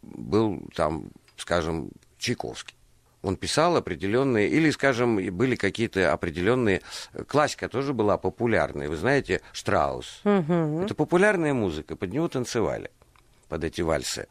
[0.01, 2.74] был там, скажем, Чайковский.
[3.25, 6.83] Он писал определенные, или, скажем, были какие-то определенные...
[7.27, 8.88] Классика тоже была популярной.
[8.88, 10.21] Вы знаете, Штраус.
[10.23, 10.81] Мгм.
[10.81, 12.91] Это популярная музыка, под него танцевали,
[13.49, 14.27] под эти вальсы.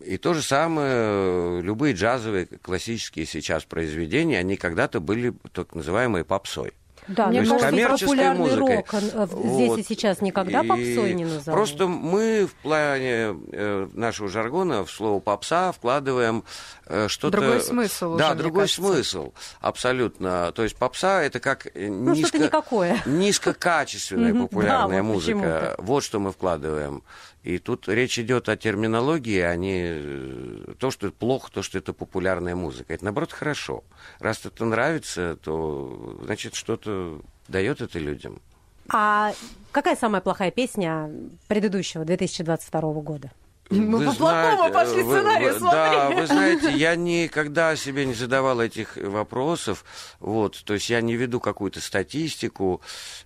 [0.00, 6.24] И то же самое, э, любые джазовые, классические сейчас произведения, они когда-то были так называемой
[6.24, 6.74] попсой.
[7.08, 7.70] Да, Мне мне То есть кажется,
[8.06, 8.76] коммерческой музыкой.
[8.76, 9.78] рок э, здесь Вот.
[9.78, 11.44] и сейчас никогда И попсой не назовут.
[11.46, 16.44] Просто мы в плане э, нашего жаргона в слово попса вкладываем
[16.86, 17.38] э, что-то...
[17.38, 20.52] Другой смысл уже, Да, мне другой смысл, абсолютно.
[20.52, 22.28] То есть попса это как Ну, низко...
[22.28, 23.02] что-то никакое.
[23.06, 25.38] низкокачественная популярная Да, вот музыка.
[25.38, 25.74] почему-то.
[25.78, 27.02] Вот что мы вкладываем.
[27.48, 31.78] И тут речь идет о терминологии, а не э, то, что это плохо, то, что
[31.78, 32.92] это популярная музыка.
[32.92, 33.84] Это, наоборот, хорошо.
[34.18, 38.42] Раз это нравится, то, значит, что-то дает это людям.
[38.90, 39.32] А
[39.72, 41.10] какая самая плохая песня
[41.46, 43.30] предыдущего 2022 года?
[43.70, 45.78] Мы Вы по плохому знаете, пошли вы- сценарию, вы- смотри.
[45.78, 49.84] Да, вы знаете, я никогда себе не задавал этих вопросов.
[50.20, 52.80] Вот, то есть я не веду какую-то статистику.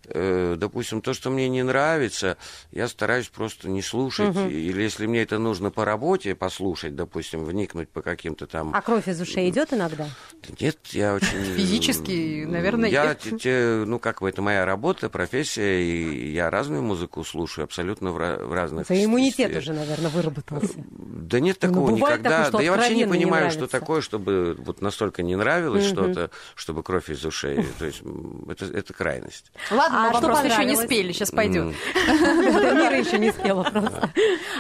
[0.07, 2.37] Э, допустим, то, что мне не нравится,
[2.73, 4.35] я стараюсь просто не слушать.
[4.37, 8.75] Или если мне это нужно по работе послушать, допустим, вникнуть по каким-то там...
[8.75, 10.09] А кровь из ушей идет иногда?
[10.59, 11.45] Нет, я очень...
[11.57, 13.17] Физически, наверное, Я,
[13.87, 18.45] ну, как бы, это моя работа, профессия, и я разную музыку слушаю, абсолютно в, ра-
[18.45, 18.91] в разных...
[18.91, 20.75] Иммунитет уже, наверное, выработался.
[20.91, 22.31] Да нет Ну, такого бывает никогда.
[22.31, 25.37] такое, что да я вообще не откровенно не понимаю, что такое, чтобы вот настолько не
[25.37, 27.65] нравилось что-то, чтобы кровь из ушей.
[27.79, 28.03] То есть
[28.49, 29.53] это, это крайность.
[29.71, 31.65] Ладно, А мы что вопрос еще не спели, сейчас пойдет.
[31.65, 31.75] М.
[32.77, 34.11] Мира еще не спела просто.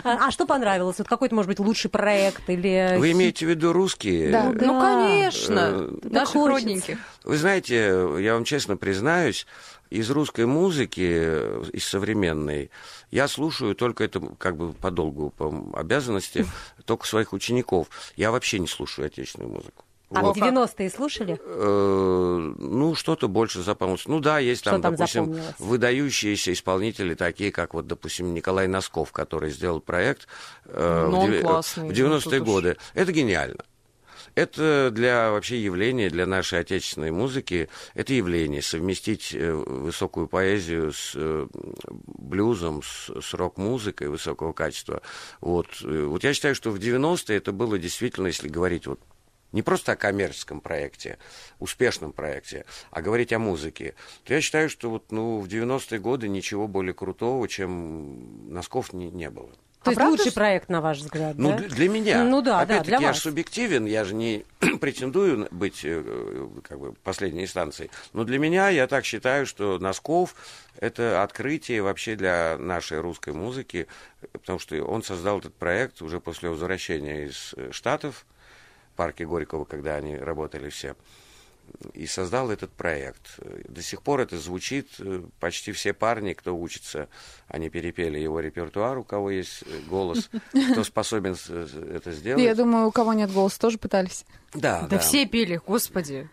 [0.05, 0.99] А что понравилось?
[0.99, 2.97] Вот какой-то, может быть, лучший проект или...
[2.99, 4.31] Вы имеете в виду русские?
[4.33, 4.45] Да.
[4.53, 6.99] Ну, конечно, Э, наших родненьких.
[7.25, 9.47] Вы знаете, я вам честно признаюсь,
[9.93, 12.71] из русской музыки, э, из современной,
[13.11, 16.47] я слушаю только это как бы по долгу, по обязанности,
[16.85, 17.89] только своих учеников.
[18.17, 19.85] Я вообще не слушаю отечественную музыку.
[20.15, 20.37] А Вот.
[20.37, 21.41] 90-е слушали?
[21.43, 24.07] Э, ну, что-то больше запомнилось.
[24.07, 29.51] Ну да, есть там, там допустим, выдающиеся исполнители, такие как вот, допустим, Николай Носков, который
[29.51, 30.27] сделал проект
[30.67, 32.41] э, Ну, в классный, в ну, 90-е тут уж.
[32.41, 32.77] годы.
[32.95, 33.65] Это гениально.
[34.35, 38.63] Это для вообще явления, для нашей отечественной музыки, это явление.
[38.63, 41.47] Совместить э, высокую поэзию с э,
[41.85, 45.03] блюзом, с, с рок-музыкой высокого качества.
[45.41, 45.67] Вот.
[45.85, 49.01] Э, вот я считаю, что в 90-е это было действительно, если говорить вот
[49.53, 51.19] не просто о коммерческом проекте,
[51.59, 56.29] успешном проекте, а говорить о музыке, то я считаю, что вот, ну, в 90-е годы
[56.29, 59.53] ничего более крутого, чем носков не, не было.
[59.83, 61.57] То А есть правда, лучший что- проект, на ваш взгляд, Ну, да?
[61.57, 62.25] для, для меня.
[62.25, 63.19] Ну да, да, Опять-таки, для я вас.
[63.19, 64.45] субъективен, я же не
[64.81, 67.91] претендую быть э, как бы последней инстанцией.
[68.13, 70.37] Но для меня, я так считаю, что Носков–
[70.81, 73.89] это открытие вообще для нашей русской музыки,
[74.33, 78.25] потому что он создал этот проект уже после возвращения из э, Штатов,
[78.93, 80.95] в парке Горького, когда они работали все,
[81.95, 83.39] и создал этот проект.
[83.69, 87.09] До сих пор это звучит, э, почти все парни, кто учится,
[87.49, 90.31] они перепели его репертуар, у кого есть э, голос,
[90.73, 91.37] кто способен
[91.95, 92.43] это сделать.
[92.43, 94.25] Я думаю, у кого нет голоса, тоже пытались.
[94.55, 96.29] Да, Да все пели, господи.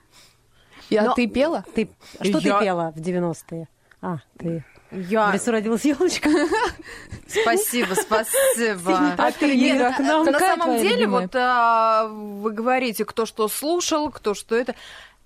[0.90, 1.66] И, а Но- ты пела?
[1.76, 1.90] Ты...
[2.18, 3.68] а Что Я- ты пела в 90-е?
[4.02, 4.64] А, ты...
[4.92, 5.30] Я...
[5.30, 6.30] В лесу родилась елочка.
[7.28, 9.14] Спасибо, спасибо.
[9.18, 10.26] А ты, к нам?
[10.26, 14.74] На самом деле, вот а, вы говорите, кто что слушал, кто что это.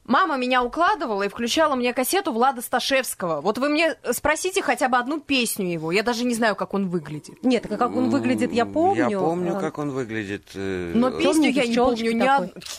[0.05, 3.39] Мама меня укладывала и включала мне кассету Влада Сташевского.
[3.39, 5.91] Вот вы мне спросите хотя бы одну песню его.
[5.91, 7.41] Я даже не знаю, как он выглядит.
[7.43, 9.09] Нет, как он выглядит, я помню.
[9.09, 10.49] Я помню, А, как он выглядит.
[10.55, 12.11] э, Но э, песню я не помню.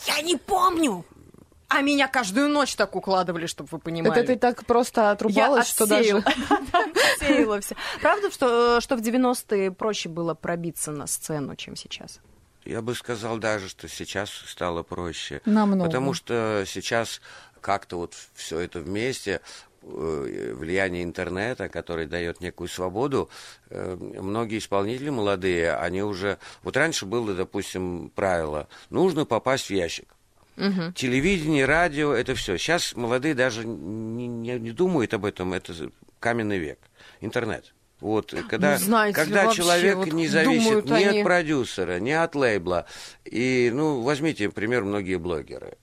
[0.06, 1.04] Я не помню!
[1.68, 4.20] А меня каждую ночь так укладывали, чтобы вы понимали.
[4.20, 6.22] Это ты так просто отрубалась, что даже...
[7.18, 7.74] отсеяла все.
[8.00, 12.20] Правда, что, что в 90-е проще было пробиться на сцену, чем сейчас?
[12.64, 15.40] Я бы сказал даже, что сейчас стало проще.
[15.44, 15.84] Намного.
[15.88, 17.20] Потому что сейчас
[17.60, 19.40] как-то вот все это вместе,
[19.82, 23.28] э, влияние интернета, который дает некую свободу,
[23.70, 26.38] э, многие исполнители молодые, они уже...
[26.62, 30.08] Вот раньше было, допустим, правило, нужно попасть в ящик.
[30.94, 32.56] Телевидение, радио, это все.
[32.58, 35.74] Сейчас молодые даже не, не- не думают об этом, это
[36.20, 36.78] каменный век.
[37.20, 37.74] Интернет.
[38.00, 41.98] Вот, когда, Ну, знаете ли, когда вообще, человек вот не зависит ни они- от продюсера,
[42.00, 42.86] ни от лейбла.
[43.24, 45.78] И, ну, возьмите, например, многие блогеры.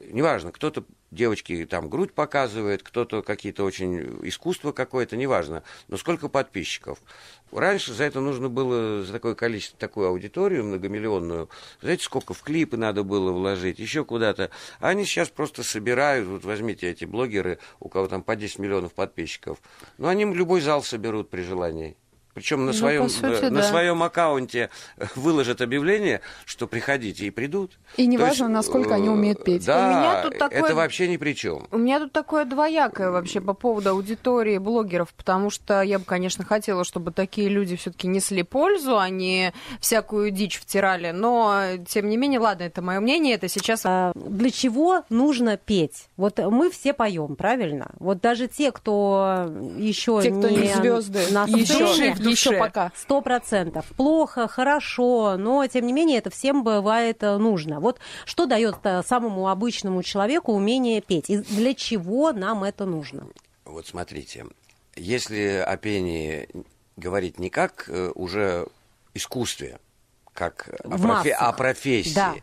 [0.00, 5.62] Неважно, кто-то девочки там грудь показывает, кто-то какие-то очень искусство какое-то, неважно.
[5.88, 6.98] Но сколько подписчиков?
[7.52, 11.48] Раньше за это нужно было, за такое количество, такую аудиторию многомиллионную,
[11.80, 14.50] знаете, сколько в клипы надо было вложить, еще куда-то.
[14.78, 18.94] А они сейчас просто собирают, вот возьмите эти блогеры, у кого там по 10 миллионов
[18.94, 19.58] подписчиков,
[19.98, 21.96] ну, они любой зал соберут при желании.
[22.34, 23.68] Причем на, Ну, своем, сути, э, на да.
[23.68, 24.70] своем аккаунте
[25.16, 27.72] выложат объявление, что приходите и придут.
[27.96, 29.66] И неважно, есть, насколько они э, умеют петь.
[29.66, 31.66] Да, У меня тут такое- это вообще ни при чем.
[31.70, 36.44] У меня тут такое двоякое вообще по поводу аудитории блогеров, потому что я бы, конечно,
[36.44, 41.10] хотела, чтобы такие люди все-таки несли пользу, а не всякую дичь втирали.
[41.10, 43.82] Но, тем не менее, ладно, это мое мнение, это сейчас...
[43.84, 46.08] А, Для чего нужно петь?
[46.16, 47.90] Вот мы все поем, правильно?
[47.98, 52.50] Вот даже те, кто еще Те, кто не звезды, на еще, в душе.
[52.50, 52.92] еще пока.
[52.96, 53.86] Сто процентов.
[53.96, 57.80] Плохо, хорошо, но тем не менее это всем бывает э, нужно.
[57.80, 61.30] Вот что дает э, самому обычному человеку умение петь?
[61.30, 63.26] И для чего нам это нужно?
[63.64, 64.46] Вот смотрите,
[64.96, 66.48] если о пении
[66.96, 68.66] говорить не как э, уже
[69.14, 69.78] искусстве,
[70.32, 71.32] как о, массах.
[71.38, 72.34] о профессии, Да.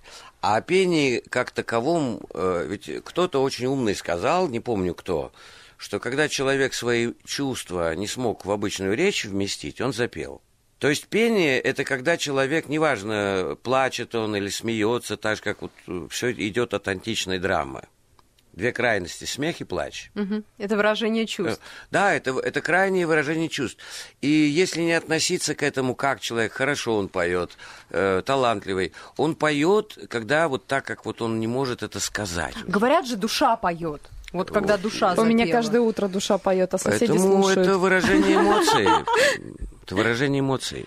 [0.42, 5.32] а о пении как таковом, ведь кто-то очень умный сказал, не помню кто,
[5.78, 10.42] что когда человек свои чувства не смог в обычную речь вместить, он запел.
[10.80, 15.72] То есть пение это когда человек, неважно, плачет он или смеется, так же как вот
[16.12, 17.84] все идет от античной драмы.
[18.54, 20.10] Две крайности смех и плач.
[20.16, 20.44] Мгм.
[20.58, 21.62] Это выражение Э, чувств.
[21.92, 23.80] Да, это, это крайнее выражение чувств.
[24.22, 27.56] И если не относиться к этому, как человек хорошо он поет,
[27.92, 32.56] э, талантливый, он поет, когда вот так, как вот он не может это сказать.
[32.66, 34.02] Говорят же, душа поет.
[34.34, 35.58] Вот когда душа У меня запела.
[35.62, 37.68] каждое утро душа поет, а соседи Поэтому слушают.
[37.68, 38.88] это выражение эмоций.
[39.84, 40.86] Это выражение эмоций.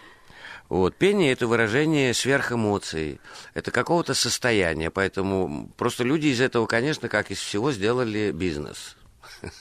[0.69, 0.95] Вот.
[0.95, 3.21] Пение– это выражение сверхэмоций,
[3.55, 8.97] это какого-то состояния, поэтому просто люди из этого, конечно, как из всего, сделали бизнес.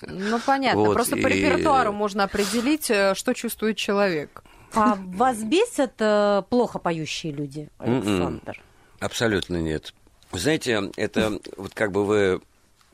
[0.04, 0.82] Ну, понятно.
[0.82, 4.44] Вот, Просто по и- репертуару можно определить, э, что чувствует человек.
[4.76, 7.96] А вас бесят э, плохо поющие люди, М-м.
[8.02, 8.62] Александр?
[9.00, 9.94] Абсолютно нет.
[10.32, 12.42] Вы знаете, это вот как бы вы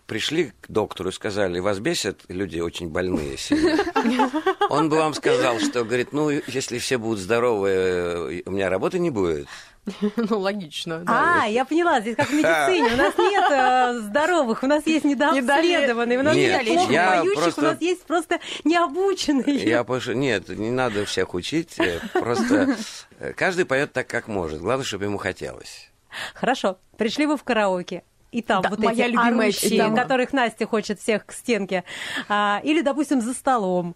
[0.07, 3.83] пришли к доктору и сказали, вас бесят люди очень больные сильно.
[4.69, 8.99] Он бы вам сказал, что, говорит, ну, если все будут здоровы, э, у меня работы
[8.99, 9.47] не будет.
[10.15, 10.99] Ну, логично.
[10.99, 11.43] да.
[11.43, 12.91] А, я поняла, здесь как в медицине.
[12.93, 17.33] У нас нет э, здоровых, у нас есть недообследованные, у нас Нет, нет плохо поющих,
[17.43, 19.63] просто- у нас есть просто необученные.
[19.63, 20.07] Я пош...
[20.07, 22.75] Нет, не надо всех учить, э, просто
[23.19, 24.59] э, каждый поет так, как может.
[24.59, 25.91] Главное, чтобы ему хотелось.
[26.33, 28.03] Хорошо, пришли вы в караоке.
[28.35, 29.95] И там Да, вот моя эти любимая орущие, тема.
[29.95, 31.83] которых Настя хочет всех к стенке.
[32.27, 33.95] А, или, допустим, за столом.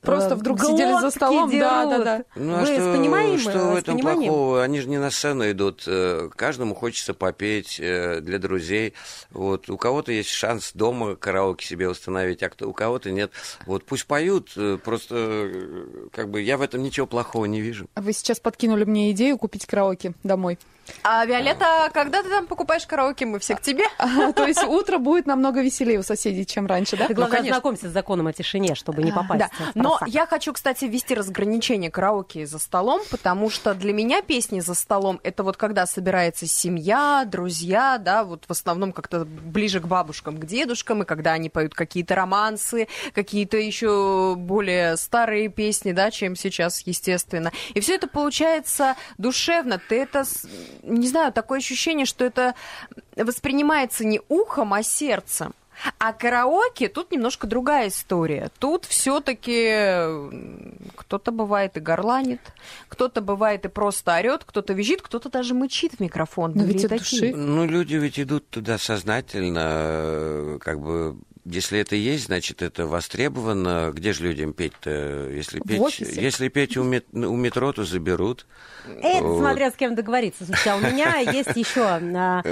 [0.00, 2.04] Просто Э, вдруг сидели за глотки столом, да, дерут.
[2.04, 2.24] да, да.
[2.36, 4.32] Ну а Вы что, с пониманием, что в этом пониманием?
[4.32, 4.62] плохого?
[4.62, 5.82] Они же не на сцену идут.
[5.88, 8.94] э, Каждому хочется попеть э, для друзей.
[9.30, 9.68] Вот.
[9.68, 13.32] У кого-то есть шанс дома караоке себе установить, а кто, у кого-то нет.
[13.66, 14.52] Вот пусть поют.
[14.56, 15.50] э, Просто
[16.12, 17.88] как бы я в этом ничего плохого не вижу.
[17.96, 20.58] Вы сейчас подкинули мне идею купить караоке домой.
[21.02, 23.84] А, Виолетта, когда ты там покупаешь караоке, мы все к тебе?
[24.34, 27.06] То есть утро будет намного веселее у соседей, чем раньше, да?
[27.06, 27.56] Ты, главное, конечно.
[27.56, 31.90] знакомься с законом о тишине, чтобы не попасть Да, но я хочу, кстати, ввести разграничение
[31.90, 37.24] караоке за столом, потому что для меня песни за столом это вот когда собирается семья,
[37.26, 41.74] друзья, да, вот в основном как-то ближе к бабушкам, к дедушкам, и когда они поют
[41.74, 47.52] какие-то романсы, какие-то еще более старые песни, да, чем сейчас, естественно.
[47.74, 49.80] И все это получается душевно.
[49.88, 50.24] Ты это,
[50.82, 52.54] не знаю, такое ощущение, что это
[53.16, 55.54] воспринимается не ухом, а сердцем.
[55.98, 58.50] А караоке тут немножко другая история.
[58.58, 59.70] Тут все-таки
[60.96, 62.40] кто-то бывает и горланит,
[62.88, 66.52] кто-то бывает и просто орет, кто-то визжит, кто-то даже мычит в микрофон.
[66.54, 67.32] Но ведь от души.
[67.34, 71.16] Ну, люди ведь идут туда сознательно, э, как бы
[71.50, 73.90] если это есть, значит, это востребовано.
[73.94, 75.28] Где же людям петь-то?
[75.30, 78.46] Если петь, если петь у, мет- у метро, то заберут.
[79.02, 79.38] Это Вот.
[79.40, 80.44] смотря с кем договориться.
[80.44, 82.42] Слушайте, а у меня есть еще а,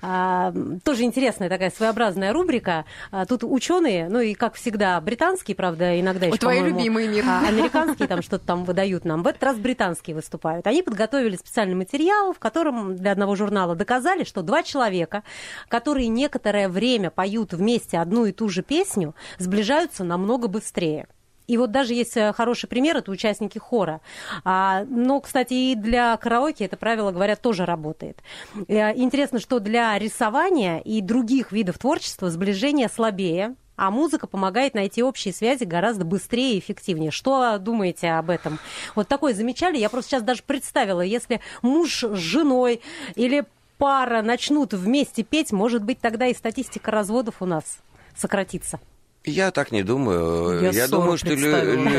[0.00, 0.52] а,
[0.84, 2.84] тоже интересная такая своеобразная рубрика.
[3.10, 7.24] А, Тут ученые, ну и как всегда британские, правда, иногда еще, твои любимые, Мир.
[7.26, 9.22] а, американские там что-то там выдают нам.
[9.22, 10.66] В этот раз британские выступают.
[10.66, 15.22] Они подготовили специальный материал, в котором для одного журнала доказали, что два человека,
[15.68, 21.06] которые некоторое время поют вместе одну и ту же песню, сближаются намного быстрее.
[21.48, 24.00] И вот даже есть э, хороший пример, это участники хора.
[24.44, 28.22] А, но, кстати, и для караоке это правило, говорят, тоже работает.
[28.68, 35.02] Э, Интересно, что для рисования и других видов творчества сближение слабее, а музыка помогает найти
[35.02, 37.10] общие связи гораздо быстрее и эффективнее.
[37.10, 38.58] Что думаете об этом?
[38.94, 39.78] Вот такое замечали?
[39.78, 42.80] Я просто сейчас даже представила, если муж с женой
[43.14, 43.44] или
[43.78, 47.80] пара начнут вместе петь, может быть, тогда и статистика разводов у нас
[48.16, 48.80] сократится.
[49.24, 50.62] Я так не думаю.
[50.62, 51.90] Я Я, думаю, что лю- лю-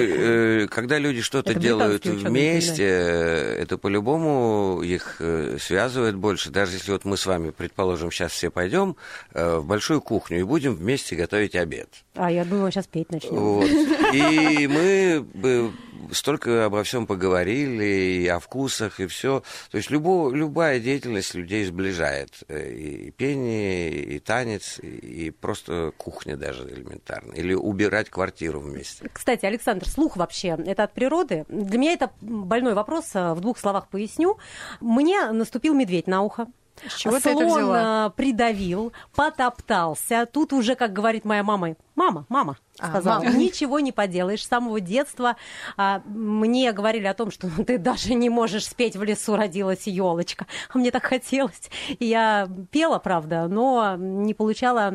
[0.63, 6.49] э, когда люди что-то делают вместе, это по-любому их э, связывает больше.
[6.49, 8.97] Даже если вот мы с вами, предположим, сейчас все пойдем
[9.33, 11.87] э, в большую кухню и будем вместе готовить обед.
[12.15, 13.35] А я думаю, сейчас петь начнем.
[13.35, 13.69] Вот.
[14.13, 15.71] И мы
[16.11, 17.83] столько обо всем поговорили,
[18.23, 19.43] и о вкусах, и все.
[19.71, 22.31] То есть любо, любая деятельность людей сближает.
[22.47, 27.33] Э, И пение, и танец, и просто кухня даже элементарно.
[27.33, 29.09] Или убирать квартиру вместе.
[29.13, 31.45] Кстати, Александр, слух вообще это от природы?
[31.49, 33.05] Для меня это больной вопрос.
[33.13, 34.37] э, В двух словах поясню.
[34.81, 36.47] Мне наступил медведь на ухо.
[36.87, 38.07] С чего ты это Слон взяла?
[38.07, 40.25] э, придавил, потоптался.
[40.25, 43.35] Тут уже, как говорит моя мама, мама, мама, А, сказала, мама.
[43.37, 44.43] ничего не поделаешь.
[44.43, 45.35] С самого детства
[45.77, 49.87] а, мне говорили о том, что ну, ты даже не можешь спеть в лесу родилась
[49.87, 50.47] елочка.
[50.73, 51.69] А мне так хотелось.
[51.99, 54.91] И я пела, правда, но не получала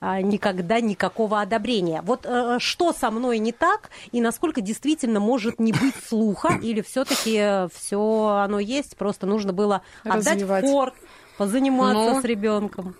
[0.00, 2.02] а, никогда никакого одобрения.
[2.02, 6.82] Вот э, что со мной не так и насколько действительно может не быть слуха или
[6.82, 10.64] все-таки все оно есть, просто нужно было отдать Развивать.
[10.64, 10.94] форт,
[11.38, 12.20] позаниматься Ну.
[12.20, 12.94] с ребенком.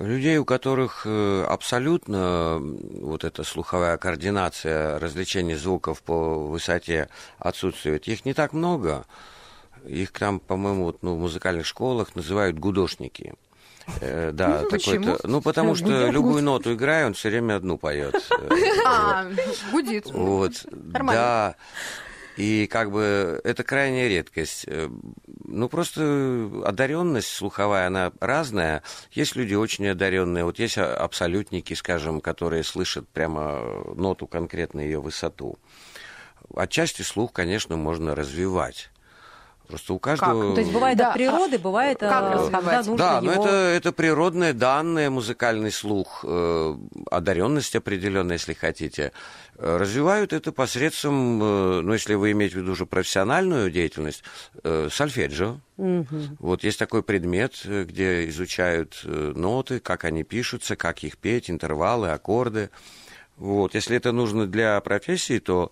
[0.00, 8.24] Людей, у которых э, абсолютно вот эта слуховая координация различения звуков по высоте отсутствует, их
[8.24, 9.04] не так много.
[9.84, 13.34] Их там, по-моему, вот, ну, в музыкальных школах называют гудошники.
[14.00, 15.04] Э, да, Почему?
[15.04, 15.28] такой-то.
[15.28, 18.14] Ну, потому что любую ноту играю, он все время одну поет.
[18.86, 19.26] А,
[19.70, 20.10] гудит.
[20.10, 21.56] Вот, да.
[22.40, 24.64] И как бы это крайняя редкость.
[24.66, 24.88] Э,
[25.52, 28.82] Ну, просто одаренность слуховая, она разная.
[29.10, 30.44] Есть люди очень одаренные.
[30.44, 35.58] Вот есть а- абсолютники, скажем, которые слышат прямо ноту конкретно ее высоту.
[36.54, 38.90] Отчасти слух, конечно, можно развивать.
[39.70, 40.54] Просто у каждого...
[40.54, 43.44] То есть бывает Да, от природы, бывает, как э, когда нужно Да, но его...
[43.44, 46.76] это, это природные данные, музыкальный слух, э,
[47.10, 49.12] одаренность определенная, если хотите.
[49.56, 54.24] Э, Развивают это посредством, э, ну, если вы имеете в виду уже профессиональную деятельность,
[54.64, 55.60] э, сольфеджио.
[55.76, 61.48] Вот есть такой предмет, э, где изучают э, ноты, как они пишутся, как их петь,
[61.48, 62.70] интервалы, аккорды.
[63.36, 63.74] Вот.
[63.74, 65.70] Если это нужно для профессии, то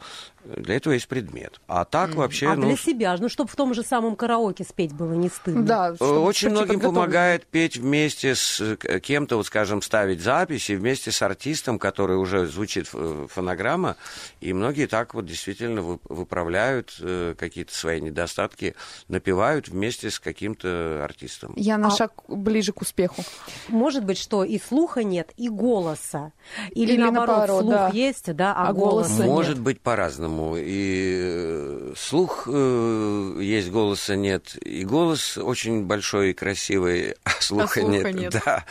[0.56, 1.60] Для этого есть предмет.
[1.68, 2.48] А так вообще...
[2.48, 5.62] А ну, для себя, ну, чтобы в том же самом караоке спеть было не стыдно.
[5.62, 6.94] Да, Э, чтобы Очень прийти многим подготовленным.
[6.94, 12.46] помогает петь вместе с э, кем-то, вот скажем, ставить записи вместе с артистом, который уже
[12.46, 13.96] звучит э, фонограмма,
[14.40, 16.94] и многие так вот действительно вы- выправляют
[17.38, 18.74] какие-то свои недостатки,
[19.08, 21.52] напевают вместе с каким-то артистом.
[21.56, 23.22] Я на А- шаг ближе к успеху.
[23.68, 26.32] Может быть, что и слуха нет, и голоса.
[26.70, 27.88] Или, Или наоборот, наоборот, слух да.
[27.92, 29.26] есть, да, а, А голоса голоса нет.
[29.26, 30.37] Может быть по-разному.
[30.56, 34.56] И э, слух э, есть, голоса нет.
[34.64, 38.34] И голос очень большой и красивый, а слуха, слуха нет.
[38.34, 38.42] нет.
[38.44, 38.64] Да,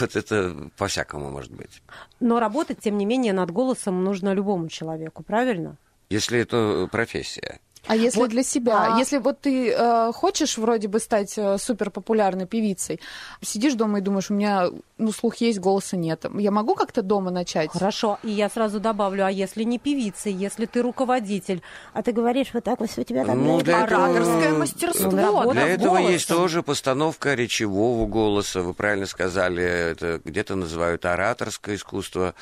[0.00, 1.82] вот это по-всякому может быть.
[2.20, 5.76] Но работать, тем не менее, над голосом нужно любому человеку, правильно?
[6.10, 7.60] Если это профессия.
[7.86, 8.94] А если Вот, для себя?
[8.94, 13.00] а- Если вот ты э, хочешь вроде бы стать э, суперпопулярной певицей,
[13.40, 14.68] сидишь дома и думаешь, у меня
[14.98, 16.24] ну слух есть, голоса нет.
[16.38, 17.70] Я могу как-то дома начать?
[17.72, 21.60] Хорошо, и я сразу добавлю, а если не певица, если ты руководитель,
[21.92, 23.42] а ты говоришь вот так вот все у тебя там...
[23.44, 25.10] Ну, для этого- Ораторское мастерство.
[25.10, 26.12] Ну, работа Для этого голосом.
[26.12, 28.60] есть тоже постановка речевого голоса.
[28.62, 32.34] Вы правильно сказали, это где-то называют ораторское искусство.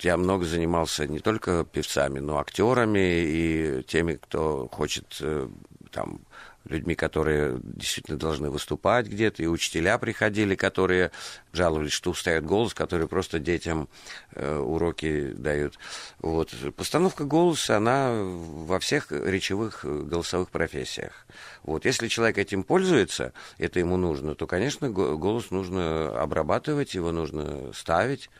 [0.00, 5.48] Я много занимался не только певцами, но актерами и теми, кто хочет э,
[5.92, 6.20] там
[6.64, 11.10] людьми, которые действительно должны выступать где-то, и учителя приходили, которые
[11.52, 13.88] жаловались, что устает голос, которые просто детям
[14.32, 15.78] э, уроки дают.
[16.18, 16.54] Вот.
[16.76, 21.26] Постановка голоса, она во всех речевых э, голосовых профессиях.
[21.62, 21.84] Вот.
[21.84, 27.72] Если человек этим пользуется, это ему нужно, то, конечно, го- голос нужно обрабатывать, его нужно
[27.72, 28.30] ставить.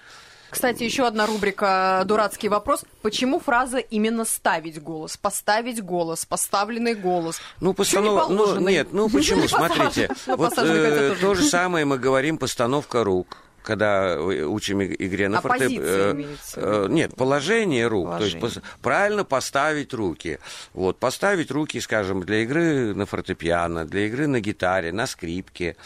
[0.50, 2.84] Кстати, еще одна рубрика «Дурацкий вопрос».
[3.02, 7.40] Почему фраза именно «ставить голос», «поставить голос», «поставленный голос»?
[7.60, 8.28] Ну, Чё не постанова...
[8.28, 9.42] ну, нет, ну почему?
[9.42, 10.10] Не Смотрите.
[10.26, 13.38] Ну, вот э, то же самое мы говорим постановка рук.
[13.62, 15.64] Когда учим игре на А форте...
[15.64, 18.06] позиция э, имеется в э, Нет, положение рук.
[18.06, 18.40] Положение.
[18.40, 20.38] То есть пос- правильно поставить руки.
[20.72, 25.76] Вот, поставить руки, скажем, для игры на фортепиано, для игры на гитаре, на скрипке.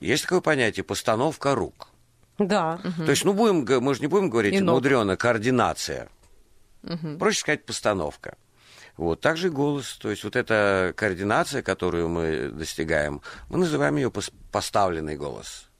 [0.00, 1.88] Есть такое понятие постановка рук.
[2.46, 2.78] Да.
[2.96, 6.08] То есть, ну, будем, мы же не будем говорить мудрено, координация.
[7.18, 8.36] Проще сказать, постановка.
[8.96, 9.96] Вот, также и голос.
[9.96, 15.70] То есть, вот эта координация, которую мы достигаем, мы называем ее пос- поставленный голос.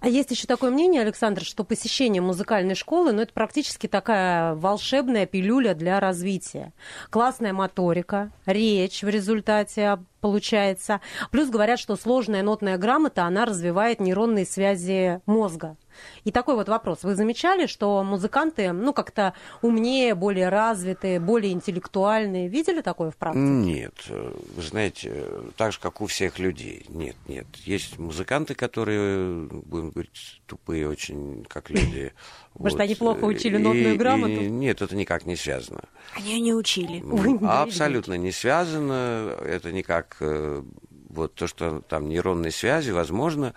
[0.00, 5.26] А есть еще такое мнение, Александр, что посещение музыкальной школы, ну, это практически такая волшебная
[5.26, 6.72] пилюля для развития.
[7.10, 11.00] Классная моторика, речь в результате получается.
[11.30, 15.76] Плюс говорят, что сложная нотная грамота, она развивает нейронные связи мозга.
[16.24, 17.04] И такой вот вопрос.
[17.04, 22.48] Вы замечали, что музыканты, ну, как-то умнее, более развитые, более интеллектуальные?
[22.48, 23.42] Видели такое в практике?
[23.42, 25.24] Нет, вы знаете,
[25.56, 26.84] так же, как у всех людей.
[26.88, 27.46] Нет, нет.
[27.64, 32.12] Есть музыканты, которые, будем говорить, тупые очень, как люди.
[32.58, 34.40] Может, они плохо учили И- нотную и грамоту?
[34.42, 35.84] нет, это никак не связано.
[36.14, 37.02] Они не учили.
[37.40, 39.36] Да, Абсолютно не связано.
[39.44, 40.62] Это никак э,
[41.08, 43.54] вот то, что там нейронные связи, возможно,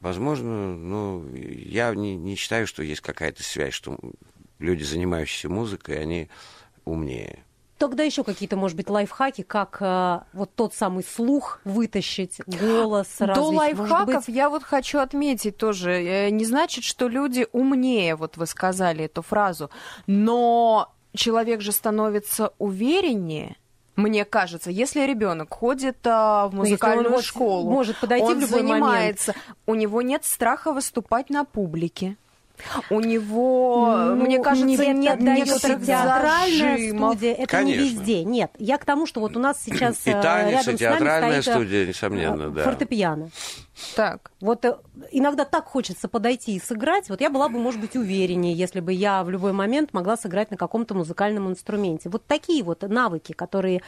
[0.00, 3.98] возможно, ну, я не, не считаю, что есть какая-то связь, что
[4.58, 6.28] люди, занимающиеся музыкой, они
[6.84, 7.44] умнее.
[7.80, 13.34] Тогда еще какие-то, может быть, лайфхаки, как э, вот тот самый слух вытащить, голос развить.
[13.34, 15.92] До лайфхаков быть, я вот хочу отметить тоже.
[15.92, 19.70] э, Не значит, что люди умнее, вот вы сказали эту фразу,
[20.06, 23.56] но человек же становится увереннее.
[23.96, 28.36] Мне кажется, если ребенок ходит а, в Ну, он музыкальную вот школу, может подойти он
[28.36, 32.18] в любой занимается, у него нет страха выступать на публике.
[32.90, 37.14] У него, Ну, мне кажется, не нет некоторых театральная зажимов.
[37.14, 37.82] студия, это Конечно.
[37.82, 38.24] не везде.
[38.24, 40.66] Нет, я к тому, что вот у нас сейчас И э, танец, рядом и с
[40.66, 42.64] нами театральная стоит э, студия, несомненно, э, да.
[42.64, 43.30] фортепиано.
[43.96, 44.30] Так.
[44.40, 44.76] Вот э,
[45.10, 47.08] иногда так хочется подойти и сыграть.
[47.08, 50.50] Вот я была бы, может быть, увереннее, если бы я в любой момент могла сыграть
[50.50, 52.08] на каком-то музыкальном инструменте.
[52.08, 53.82] Вот такие вот навыки, которые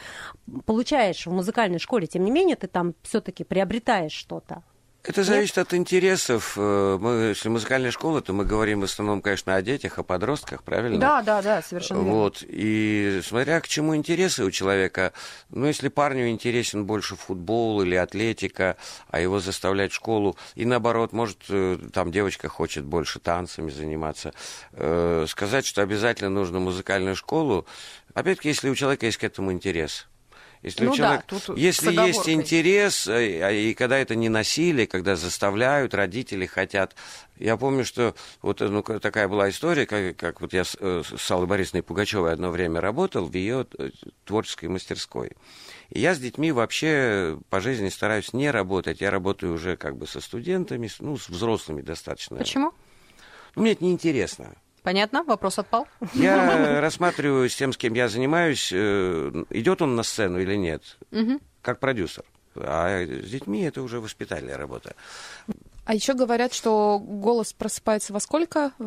[0.65, 4.63] получаешь в музыкальной школе, тем не менее, ты там все-таки приобретаешь что-то.
[5.05, 6.53] Это зависит от интересов.
[6.55, 10.63] Э, Мы, если музыкальная школа, то мы говорим в основном, конечно, о детях, о подростках,
[10.63, 10.97] правильно?
[10.97, 12.13] Да, да, да, совершенно верно.
[12.13, 15.11] Вот, и смотря к чему интересы у человека,
[15.49, 18.77] ну, если парню интересен больше футбол или атлетика,
[19.09, 24.33] а его заставлять в школу, и наоборот, может, э, там девочка хочет больше танцами заниматься,
[24.71, 27.65] э, сказать, что обязательно нужно музыкальную школу,
[28.13, 30.07] опять-таки, если у человека есть к этому интерес.
[30.63, 34.15] Если, Ну у да, человека, тут с если есть интерес, э, а и когда это
[34.15, 36.95] не насилие, когда заставляют, родители хотят.
[37.37, 40.77] Я помню, что вот э, ну, ка- такая была история, как, как вот я с,
[40.79, 43.67] э, с Аллой Борисовной Пугачевой одно время работал в ее
[44.23, 45.31] творческой мастерской.
[45.89, 49.01] И я с детьми вообще по жизни стараюсь не работать.
[49.01, 52.37] Я работаю уже как бы со студентами, с- ну, с взрослыми достаточно.
[52.37, 52.71] Почему?
[53.55, 54.55] Ну, мне это неинтересно.
[54.83, 55.23] Понятно?
[55.23, 55.87] Вопрос отпал?
[56.13, 60.97] Я рассматриваю с тем, с кем я занимаюсь, э, идет он на сцену или нет,
[61.61, 62.23] как продюсер.
[62.55, 64.93] А с детьми это уже воспитательная работа.
[65.85, 68.71] А еще говорят, что голос просыпается во сколько?
[68.79, 68.85] В,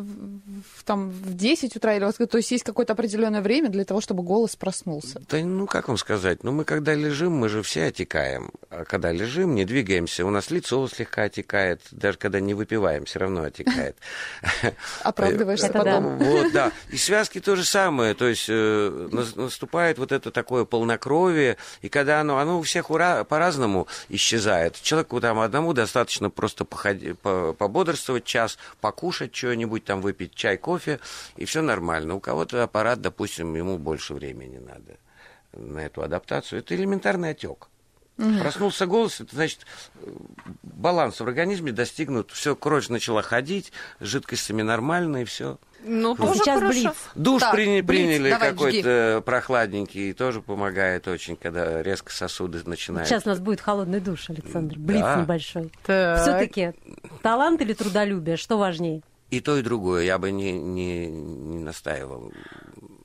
[0.77, 2.31] в- там в 10 утра или во сколько?
[2.31, 5.21] То есть есть какое-то определенное время для того, чтобы голос проснулся.
[5.29, 8.51] Да, ну, как вам сказать, ну, мы когда лежим, мы же все отекаем.
[8.71, 13.19] А когда лежим, не двигаемся, у нас лицо слегка отекает, даже когда не выпиваем, все
[13.19, 13.95] равно отекает.
[15.03, 16.17] Оправдываешься потом.
[16.17, 16.71] Вот, да.
[16.89, 21.89] И связки то же самое, то есть э, нас- наступает вот это такое полнокровие, и
[21.89, 24.81] когда оно, оно у всех по-разному исчезает.
[24.81, 26.86] Человеку там одному достаточно просто походи-
[27.21, 30.99] по- пободрствовать час, покушать что-нибудь, там выпить чай, кофе,
[31.35, 32.15] и все нормально.
[32.15, 34.97] У кого-то аппарат, допустим, ему больше времени надо
[35.53, 36.59] на эту адаптацию.
[36.59, 37.67] Это элементарный отек.
[38.17, 39.59] Проснулся голос, это значит,
[40.01, 40.09] э,
[40.63, 45.57] баланс в организме достигнут, все, кровь начала ходить, жидкостями нормально, и все.
[45.83, 46.79] Ну, тоже сейчас хорошо.
[46.81, 46.93] блиц.
[47.13, 53.07] Душ Так, прини- блиц, приняли давай, какой-то прохладненький, тоже помогает очень, когда резко сосуды начинают.
[53.07, 54.77] Сейчас у нас будет холодный душ, Александр.
[54.79, 55.21] Блиц Да.
[55.21, 55.71] небольшой.
[55.85, 56.21] Так.
[56.21, 56.73] Все-таки
[57.21, 59.01] талант или трудолюбие, что важнее?
[59.29, 62.31] И то, и другое, я бы не, не, не настаивал.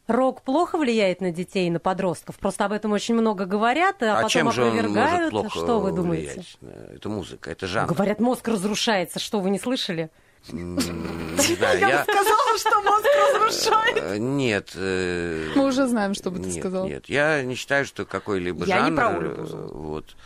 [0.09, 2.36] Рок плохо влияет на детей и на подростков?
[2.38, 5.30] Просто об этом очень много говорят, а, А, потом чем же он может опровергают.
[5.30, 6.44] плохо что вы думаете?
[6.61, 6.94] влиять?
[6.96, 7.88] Это музыка, это жанр.
[7.94, 9.18] Говорят, мозг разрушается.
[9.20, 10.11] Что, вы не слышали?
[10.50, 10.74] Не
[11.80, 12.03] я...
[12.03, 13.96] Сказала, что мозг разрушает.
[14.03, 14.72] э, Нет.
[14.74, 16.88] э, Мы уже знаем, что бы ты сказал.
[16.88, 19.24] Нет, я не считаю, что какой-либо Я не жанр...
[19.24, 19.68] э.
[19.72, 20.16] Вот,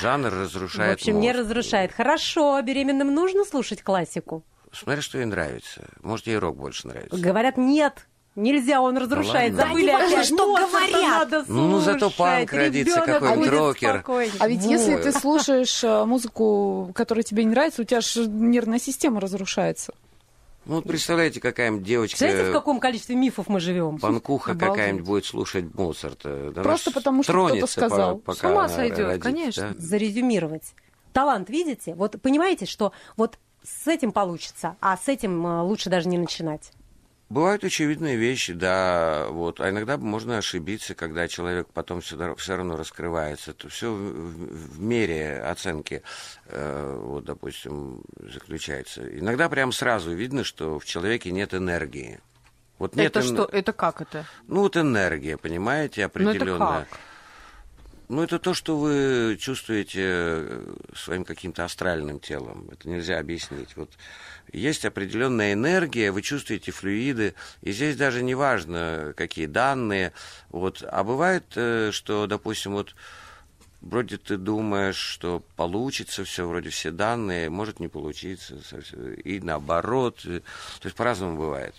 [0.00, 1.40] жанр В разрушает общем, не мозг.
[1.40, 1.92] разрушает.
[1.92, 4.42] Хорошо, беременным нужно слушать классику?
[4.72, 5.84] Смотря, что ей нравится.
[6.00, 7.18] Может, ей рок больше нравится.
[7.18, 8.06] Говорят, нет.
[8.42, 9.52] Нельзя, он разрушает.
[9.54, 9.68] ладно.
[9.68, 10.26] Забыли Да опять.
[10.26, 11.10] что Моцарта говорят.
[11.30, 12.16] надо Ну, зато слушать.
[12.16, 13.94] панк родится, какой-нибудь рокер.
[13.94, 14.34] спокойнее.
[14.38, 15.02] А ведь если Вот.
[15.02, 19.92] ты слушаешь э, музыку, которая тебе не нравится, у тебя же нервная система разрушается.
[20.66, 22.18] Ну, вот представляете, какая-нибудь девочка...
[22.18, 23.98] Знаете, в каком количестве мифов мы живем?
[23.98, 26.52] Панкуха какая-нибудь будет слушать Моцарта.
[26.54, 28.18] Да Просто потому, что кто-то сказал.
[28.18, 29.70] по- С ума сойдет, родит, конечно.
[29.70, 29.74] да.
[29.78, 30.74] Зарезюмировать.
[31.12, 31.94] Талант, видите?
[31.94, 36.70] Вот понимаете, что вот с этим получится, а с этим э, лучше даже не начинать.
[37.30, 39.60] Бывают очевидные вещи, да, вот.
[39.60, 42.16] А иногда можно ошибиться, когда человек потом все,
[42.56, 43.52] равно раскрывается.
[43.52, 46.02] Это все в, в- мере оценки,
[46.46, 49.08] э, вот, допустим, заключается.
[49.16, 52.18] Иногда прям сразу видно, что в человеке нет энергии.
[52.80, 53.44] Вот нет Это эн- что?
[53.44, 54.26] Это как это?
[54.48, 56.80] Ну, вот энергия, понимаете, Ну, определенная.
[56.80, 56.98] это как?
[58.10, 62.68] Ну, это то, что вы чувствуете э, своим каким-то астральным телом.
[62.72, 63.76] Это нельзя объяснить.
[63.76, 63.88] Вот
[64.52, 70.12] есть определенная энергия, вы чувствуете флюиды, и здесь даже не важно, какие данные.
[70.48, 70.82] Вот.
[70.90, 72.96] А бывает, э, что, допустим, вот
[73.80, 78.56] вроде ты думаешь, что получится все, вроде все данные, может не получиться,
[79.22, 80.18] и наоборот.
[80.22, 80.42] То
[80.82, 81.76] есть по-разному бывает.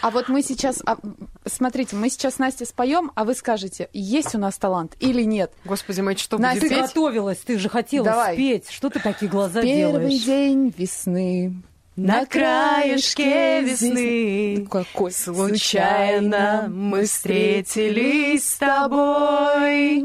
[0.00, 0.96] А вот мы сейчас, а,
[1.44, 5.52] смотрите, мы сейчас Настя споем, а вы скажете, есть у нас талант или нет.
[5.64, 6.86] Господи, мой, что Настя, будет Ты петь?
[6.88, 8.34] готовилась, ты же хотела Давай.
[8.34, 8.70] спеть.
[8.70, 10.22] Что ты такие глаза Первый делаешь?
[10.24, 11.62] день весны.
[11.96, 20.04] На краешке весны Какой Случайно мы встретились с тобой.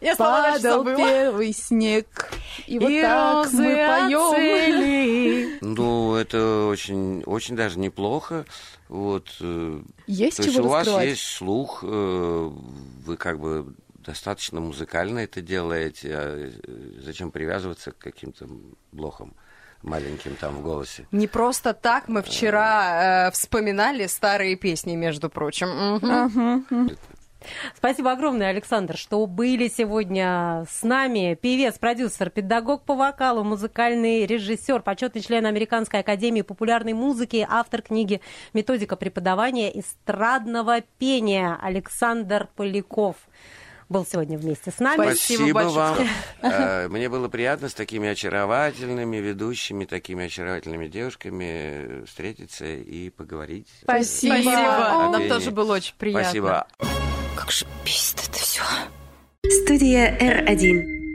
[0.00, 0.96] Я слова дальше Падал забыла.
[0.96, 2.06] первый снег.
[2.66, 5.58] И вот И так мы поем.
[5.60, 8.44] Ну, это очень, очень даже неплохо.
[8.88, 12.50] Вот, э, Есть то есть чего у вас есть слух, э,
[13.04, 18.46] вы как бы достаточно музыкально это делаете, а э, зачем привязываться к каким-то
[18.92, 19.34] блохам
[19.82, 21.06] маленьким там в голосе?
[21.10, 25.68] Не просто так мы вчера э, вспоминали старые песни, между прочим.
[25.68, 26.96] Мгм.
[27.76, 31.38] Спасибо огромное, Александр, что были сегодня с нами.
[31.40, 38.20] Певец, продюсер, педагог по вокалу, музыкальный режиссер, почетный член Американской академии популярной музыки, автор книги
[38.52, 43.16] «Методика преподавания эстрадного пения» Александр Поляков
[43.88, 45.02] был сегодня вместе с нами.
[45.02, 45.74] Спасибо большое.
[46.42, 46.52] вам.
[46.52, 53.68] Э, Мне было приятно с такими очаровательными ведущими, такими очаровательными девушками встретиться и поговорить.
[53.82, 54.34] Спасибо.
[54.34, 55.08] Спасибо.
[55.12, 56.24] Нам тоже было очень приятно.
[56.24, 56.66] Спасибо.
[57.36, 58.62] Как же бесит это все.
[59.46, 61.05] Студия R1.